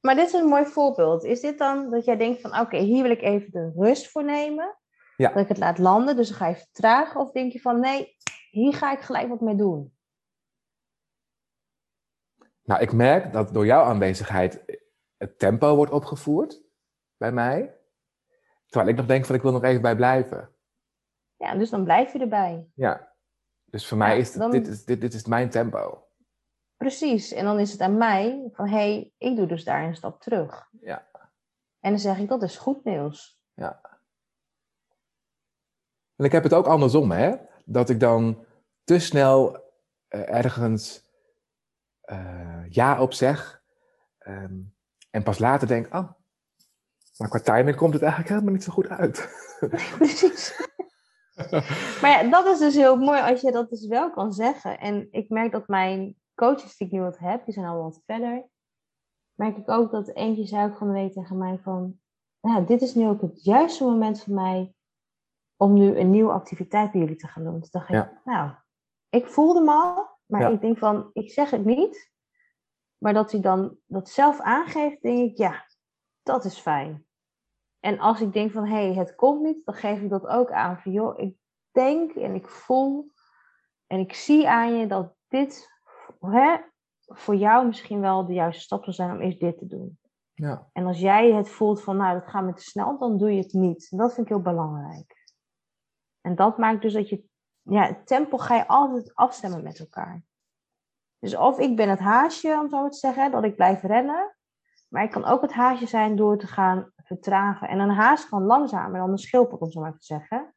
Maar 0.00 0.14
dit 0.14 0.26
is 0.26 0.32
een 0.32 0.46
mooi 0.46 0.64
voorbeeld. 0.64 1.24
Is 1.24 1.40
dit 1.40 1.58
dan 1.58 1.90
dat 1.90 2.04
jij 2.04 2.16
denkt 2.16 2.40
van 2.40 2.60
oké, 2.60 2.76
hier 2.76 3.02
wil 3.02 3.10
ik 3.10 3.22
even 3.22 3.50
de 3.50 3.72
rust 3.76 4.10
voor 4.10 4.24
nemen? 4.24 4.76
Ja. 5.16 5.32
Dat 5.32 5.42
ik 5.42 5.48
het 5.48 5.58
laat 5.58 5.78
landen, 5.78 6.16
dus 6.16 6.28
dan 6.28 6.36
ga 6.36 6.46
je 6.46 6.56
vertragen? 6.56 7.20
Of 7.20 7.32
denk 7.32 7.52
je 7.52 7.60
van 7.60 7.80
nee, 7.80 8.16
hier 8.50 8.74
ga 8.74 8.92
ik 8.92 9.00
gelijk 9.00 9.28
wat 9.28 9.40
mee 9.40 9.54
doen? 9.54 9.94
Nou, 12.62 12.80
ik 12.80 12.92
merk 12.92 13.32
dat 13.32 13.52
door 13.52 13.66
jouw 13.66 13.84
aanwezigheid 13.84 14.64
het 15.16 15.38
tempo 15.38 15.76
wordt 15.76 15.92
opgevoerd 15.92 16.62
bij 17.16 17.32
mij. 17.32 17.75
Terwijl 18.66 18.90
ik 18.90 18.96
nog 18.96 19.06
denk 19.06 19.24
van 19.24 19.34
ik 19.34 19.42
wil 19.42 19.52
nog 19.52 19.62
even 19.62 19.82
bij 19.82 19.96
blijven. 19.96 20.50
Ja, 21.36 21.54
dus 21.54 21.70
dan 21.70 21.84
blijf 21.84 22.12
je 22.12 22.18
erbij. 22.18 22.70
Ja, 22.74 23.12
dus 23.64 23.88
voor 23.88 23.98
mij 23.98 24.18
is, 24.18 24.34
het, 24.34 24.52
dit, 24.52 24.66
is 24.66 24.84
dit, 24.84 25.00
dit 25.00 25.14
is 25.14 25.26
mijn 25.26 25.50
tempo. 25.50 26.08
Precies, 26.76 27.32
en 27.32 27.44
dan 27.44 27.58
is 27.58 27.72
het 27.72 27.80
aan 27.80 27.96
mij 27.96 28.48
van 28.52 28.68
hé, 28.68 28.76
hey, 28.76 29.12
ik 29.18 29.36
doe 29.36 29.46
dus 29.46 29.64
daar 29.64 29.84
een 29.84 29.96
stap 29.96 30.20
terug. 30.20 30.68
Ja. 30.80 31.06
En 31.80 31.90
dan 31.90 31.98
zeg 31.98 32.18
ik 32.18 32.28
dat 32.28 32.42
is 32.42 32.56
goed 32.56 32.84
nieuws. 32.84 33.42
Ja. 33.54 33.80
En 36.16 36.24
ik 36.24 36.32
heb 36.32 36.42
het 36.42 36.54
ook 36.54 36.66
andersom, 36.66 37.10
hè? 37.10 37.36
Dat 37.64 37.88
ik 37.88 38.00
dan 38.00 38.44
te 38.84 38.98
snel 38.98 39.54
uh, 40.08 40.34
ergens 40.34 41.10
uh, 42.04 42.64
ja 42.68 43.00
op 43.02 43.12
zeg. 43.12 43.62
Um, 44.18 44.74
en 45.10 45.22
pas 45.22 45.38
later 45.38 45.68
denk, 45.68 45.94
oh, 45.94 46.10
maar 47.16 47.28
qua 47.28 47.40
timing 47.40 47.76
komt 47.76 47.92
het 47.92 48.02
eigenlijk 48.02 48.32
helemaal 48.32 48.52
niet 48.52 48.64
zo 48.64 48.72
goed 48.72 48.88
uit. 48.88 49.28
Precies. 49.98 50.54
maar 52.00 52.10
ja, 52.10 52.22
dat 52.30 52.46
is 52.46 52.58
dus 52.58 52.74
heel 52.74 52.96
mooi 52.96 53.20
als 53.20 53.40
je 53.40 53.52
dat 53.52 53.70
dus 53.70 53.86
wel 53.86 54.10
kan 54.10 54.32
zeggen. 54.32 54.78
En 54.78 55.08
ik 55.10 55.28
merk 55.28 55.52
dat 55.52 55.68
mijn 55.68 56.16
coaches 56.34 56.76
die 56.76 56.86
ik 56.86 56.92
nu 56.92 57.00
wat 57.00 57.18
heb, 57.18 57.44
die 57.44 57.54
zijn 57.54 57.66
al 57.66 57.82
wat 57.82 58.02
verder. 58.06 58.48
Merk 59.34 59.56
ik 59.56 59.70
ook 59.70 59.90
dat 59.90 60.14
eentje 60.14 60.46
zei 60.46 60.70
ook 60.70 60.76
van 60.76 60.86
de 60.86 60.92
week 60.92 61.12
tegen 61.12 61.38
mij 61.38 61.58
van... 61.58 61.98
Nou, 62.40 62.66
dit 62.66 62.82
is 62.82 62.94
nu 62.94 63.06
ook 63.06 63.20
het 63.20 63.44
juiste 63.44 63.84
moment 63.84 64.22
voor 64.22 64.34
mij 64.34 64.74
om 65.56 65.72
nu 65.72 65.98
een 65.98 66.10
nieuwe 66.10 66.32
activiteit 66.32 66.92
bij 66.92 67.00
jullie 67.00 67.16
te 67.16 67.26
gaan 67.26 67.44
doen. 67.44 67.60
Toen 67.60 67.68
dacht 67.70 67.88
ik, 67.88 68.10
nou, 68.24 68.50
ik 69.08 69.26
voelde 69.26 69.60
me 69.60 69.70
al, 69.70 70.08
maar 70.26 70.40
ja. 70.40 70.48
ik 70.48 70.60
denk 70.60 70.78
van, 70.78 71.10
ik 71.12 71.30
zeg 71.30 71.50
het 71.50 71.64
niet. 71.64 72.10
Maar 72.98 73.12
dat 73.12 73.32
hij 73.32 73.40
dan 73.40 73.78
dat 73.86 74.08
zelf 74.08 74.40
aangeeft, 74.40 75.02
denk 75.02 75.30
ik, 75.30 75.36
ja, 75.36 75.66
dat 76.22 76.44
is 76.44 76.58
fijn. 76.58 77.05
En 77.86 77.98
als 77.98 78.20
ik 78.20 78.32
denk 78.32 78.52
van, 78.52 78.66
hé, 78.66 78.86
hey, 78.86 78.94
het 78.94 79.14
komt 79.14 79.42
niet, 79.42 79.64
dan 79.64 79.74
geef 79.74 80.00
ik 80.00 80.10
dat 80.10 80.26
ook 80.26 80.50
aan. 80.50 80.78
Van, 80.78 80.92
joh, 80.92 81.18
ik 81.18 81.36
denk 81.70 82.12
en 82.12 82.34
ik 82.34 82.48
voel 82.48 83.12
en 83.86 83.98
ik 83.98 84.14
zie 84.14 84.48
aan 84.48 84.76
je 84.76 84.86
dat 84.86 85.14
dit 85.28 85.70
hè, 86.20 86.56
voor 87.00 87.34
jou 87.34 87.66
misschien 87.66 88.00
wel 88.00 88.26
de 88.26 88.32
juiste 88.32 88.62
stap 88.62 88.84
zal 88.84 88.92
zijn 88.92 89.10
om 89.10 89.20
eerst 89.20 89.40
dit 89.40 89.58
te 89.58 89.66
doen. 89.66 89.98
Ja. 90.34 90.68
En 90.72 90.86
als 90.86 90.98
jij 90.98 91.32
het 91.32 91.48
voelt 91.48 91.82
van, 91.82 91.96
nou, 91.96 92.18
dat 92.18 92.28
gaat 92.28 92.44
me 92.44 92.52
te 92.52 92.62
snel, 92.62 92.98
dan 92.98 93.18
doe 93.18 93.32
je 93.32 93.42
het 93.42 93.52
niet. 93.52 93.88
En 93.90 93.98
dat 93.98 94.14
vind 94.14 94.26
ik 94.26 94.32
heel 94.32 94.42
belangrijk. 94.42 95.24
En 96.20 96.34
dat 96.34 96.58
maakt 96.58 96.82
dus 96.82 96.92
dat 96.92 97.08
je, 97.08 97.24
ja, 97.62 97.86
het 97.86 98.06
tempo 98.06 98.36
ga 98.36 98.56
je 98.56 98.66
altijd 98.66 99.14
afstemmen 99.14 99.62
met 99.62 99.78
elkaar. 99.78 100.22
Dus 101.18 101.36
of 101.36 101.58
ik 101.58 101.76
ben 101.76 101.88
het 101.88 101.98
haasje, 102.00 102.58
om 102.60 102.68
zo 102.68 102.88
te 102.88 102.98
zeggen, 102.98 103.30
dat 103.30 103.44
ik 103.44 103.56
blijf 103.56 103.82
rennen. 103.82 104.36
Maar 104.88 105.02
ik 105.02 105.10
kan 105.10 105.24
ook 105.24 105.42
het 105.42 105.52
haasje 105.52 105.86
zijn 105.86 106.16
door 106.16 106.38
te 106.38 106.46
gaan 106.46 106.94
vertragen. 107.06 107.68
En 107.68 107.78
een 107.78 107.90
haas 107.90 108.28
kan 108.28 108.42
langzamer 108.42 109.00
dan 109.00 109.10
een 109.10 109.18
schildpad, 109.18 109.60
om 109.60 109.70
zo 109.70 109.80
maar 109.80 109.92
te 109.92 110.04
zeggen. 110.04 110.54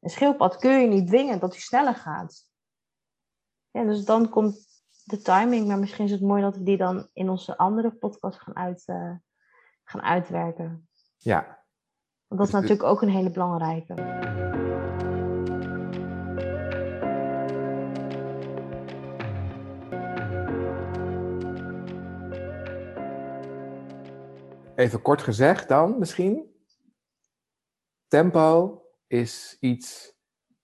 Een 0.00 0.10
schildpad 0.10 0.56
kun 0.56 0.80
je 0.80 0.86
niet 0.86 1.06
dwingen 1.06 1.38
dat 1.38 1.52
hij 1.52 1.60
sneller 1.60 1.94
gaat. 1.94 2.46
Ja, 3.70 3.84
dus 3.84 4.04
dan 4.04 4.28
komt 4.28 4.66
de 5.04 5.22
timing. 5.22 5.66
Maar 5.66 5.78
misschien 5.78 6.04
is 6.04 6.10
het 6.10 6.20
mooi 6.20 6.42
dat 6.42 6.56
we 6.56 6.62
die 6.62 6.76
dan 6.76 7.08
in 7.12 7.28
onze 7.28 7.56
andere 7.56 7.90
podcast 7.90 8.40
gaan, 8.40 8.56
uit, 8.56 8.82
uh, 8.86 9.12
gaan 9.84 10.02
uitwerken. 10.02 10.88
Ja. 11.16 11.64
Want 12.26 12.40
dat 12.40 12.46
is 12.48 12.54
natuurlijk 12.54 12.88
ook 12.88 13.02
een 13.02 13.08
hele 13.08 13.30
belangrijke. 13.30 13.94
Even 24.82 25.02
kort 25.02 25.22
gezegd 25.22 25.68
dan 25.68 25.98
misschien. 25.98 26.50
Tempo 28.08 28.80
is 29.06 29.56
iets 29.60 30.14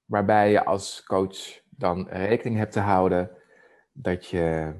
waarbij 0.04 0.50
je 0.50 0.64
als 0.64 1.02
coach 1.04 1.60
dan 1.70 2.08
rekening 2.08 2.58
hebt 2.58 2.72
te 2.72 2.80
houden 2.80 3.30
dat 3.92 4.26
je 4.26 4.74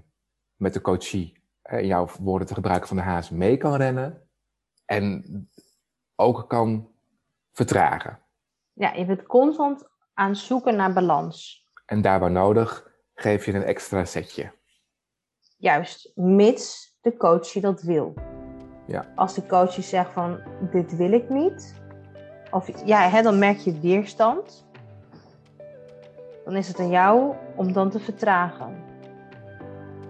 met 0.57 0.73
de 0.73 0.81
coachie, 0.81 1.43
in 1.63 1.87
jouw 1.87 2.09
woorden 2.21 2.47
te 2.47 2.55
gebruiken 2.55 2.89
van 2.89 2.97
de 2.97 3.03
haas, 3.03 3.31
mee 3.31 3.57
kan 3.57 3.75
rennen 3.75 4.29
en 4.85 5.25
ook 6.17 6.49
kan 6.49 6.91
vertragen. 7.53 8.21
Ja, 8.73 8.93
je 8.93 9.05
bent 9.05 9.27
constant 9.27 9.89
aan 10.15 10.31
het 10.31 10.39
zoeken 10.39 10.77
naar 10.77 10.93
balans. 10.93 11.67
En 11.87 12.03
daar 12.03 12.21
waar 12.21 12.31
nodig 12.31 12.91
geef 13.15 13.45
je 13.45 13.53
een 13.53 13.63
extra 13.63 14.05
setje. 14.05 14.53
Juist, 15.57 16.13
mits 16.15 16.97
de 17.01 17.17
coach 17.17 17.53
je 17.53 17.61
dat 17.61 17.83
wil. 17.83 18.15
Ja. 18.89 19.05
Als 19.15 19.35
de 19.35 19.47
coach 19.47 19.75
je 19.75 19.83
zegt 19.83 20.13
van 20.13 20.39
dit 20.71 20.97
wil 20.97 21.13
ik 21.13 21.31
niet, 21.31 21.75
of 22.51 22.85
ja, 22.85 23.09
hè, 23.09 23.23
dan 23.23 23.39
merk 23.39 23.59
je 23.59 23.81
weerstand, 23.81 24.67
dan 26.45 26.57
is 26.57 26.69
het 26.69 26.79
aan 26.79 26.91
jou 26.91 27.35
om 27.55 27.73
dan 27.73 27.91
te 27.91 28.01
vertragen. 28.01 28.77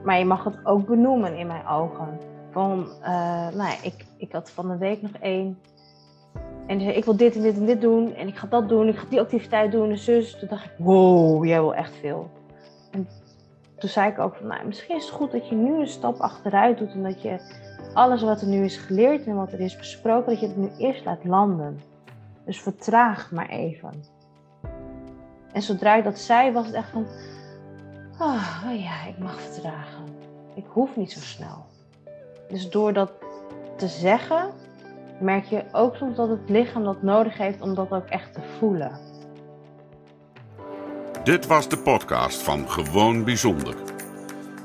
Maar 0.04 0.18
je 0.18 0.24
mag 0.24 0.44
het 0.44 0.58
ook 0.64 0.86
benoemen 0.86 1.36
in 1.36 1.46
mijn 1.46 1.66
ogen. 1.66 2.18
Van, 2.50 2.88
uh, 3.00 3.48
nou 3.48 3.74
ik, 3.82 4.04
ik 4.16 4.32
had 4.32 4.50
van 4.50 4.68
de 4.68 4.76
week 4.76 5.02
nog 5.02 5.10
één. 5.20 5.58
En 6.66 6.80
ik 6.80 7.04
wil 7.04 7.16
dit 7.16 7.36
en 7.36 7.42
dit 7.42 7.56
en 7.56 7.66
dit 7.66 7.80
doen. 7.80 8.14
En 8.14 8.28
ik 8.28 8.36
ga 8.36 8.46
dat 8.46 8.68
doen. 8.68 8.88
Ik 8.88 8.96
ga 8.96 9.06
die 9.08 9.20
activiteit 9.20 9.72
doen. 9.72 9.90
En 9.90 9.98
zus. 9.98 10.38
Toen 10.38 10.48
dacht 10.48 10.64
ik, 10.64 10.72
wow, 10.76 11.44
jij 11.44 11.60
wil 11.60 11.74
echt 11.74 11.96
veel. 11.96 12.30
En 12.90 13.08
toen 13.78 13.88
zei 13.88 14.10
ik 14.10 14.18
ook 14.18 14.34
van, 14.34 14.46
nou, 14.46 14.66
misschien 14.66 14.96
is 14.96 15.04
het 15.04 15.14
goed 15.14 15.32
dat 15.32 15.48
je 15.48 15.54
nu 15.54 15.80
een 15.80 15.88
stap 15.88 16.18
achteruit 16.18 16.78
doet. 16.78 16.92
En 16.92 17.02
dat 17.02 17.22
je 17.22 17.38
alles 17.92 18.22
wat 18.22 18.40
er 18.40 18.46
nu 18.46 18.64
is 18.64 18.76
geleerd 18.76 19.26
en 19.26 19.34
wat 19.34 19.52
er 19.52 19.60
is 19.60 19.76
besproken, 19.76 20.30
dat 20.30 20.40
je 20.40 20.46
het 20.46 20.56
nu 20.56 20.70
eerst 20.78 21.04
laat 21.04 21.24
landen. 21.24 21.80
Dus 22.44 22.60
vertraag 22.60 23.30
maar 23.30 23.48
even. 23.48 24.04
En 25.52 25.62
zodra 25.62 25.94
ik 25.94 26.04
dat 26.04 26.18
zei, 26.18 26.52
was 26.52 26.66
het 26.66 26.74
echt 26.74 26.90
van, 26.90 27.06
oh, 28.18 28.62
oh 28.66 28.80
ja, 28.80 29.06
ik 29.06 29.18
mag 29.18 29.40
vertragen. 29.40 30.04
Ik 30.54 30.64
hoef 30.68 30.96
niet 30.96 31.12
zo 31.12 31.20
snel. 31.20 31.66
Dus 32.48 32.70
door 32.70 32.92
dat 32.92 33.12
te 33.76 33.88
zeggen, 33.88 34.50
merk 35.20 35.44
je 35.44 35.64
ook 35.72 35.96
soms 35.96 36.16
dat 36.16 36.28
het 36.28 36.48
lichaam 36.48 36.84
dat 36.84 37.02
nodig 37.02 37.38
heeft 37.38 37.60
om 37.60 37.74
dat 37.74 37.90
ook 37.90 38.06
echt 38.06 38.34
te 38.34 38.42
voelen. 38.58 38.98
Dit 41.24 41.46
was 41.46 41.68
de 41.68 41.78
podcast 41.78 42.42
van 42.42 42.70
Gewoon 42.70 43.24
Bijzonder. 43.24 43.87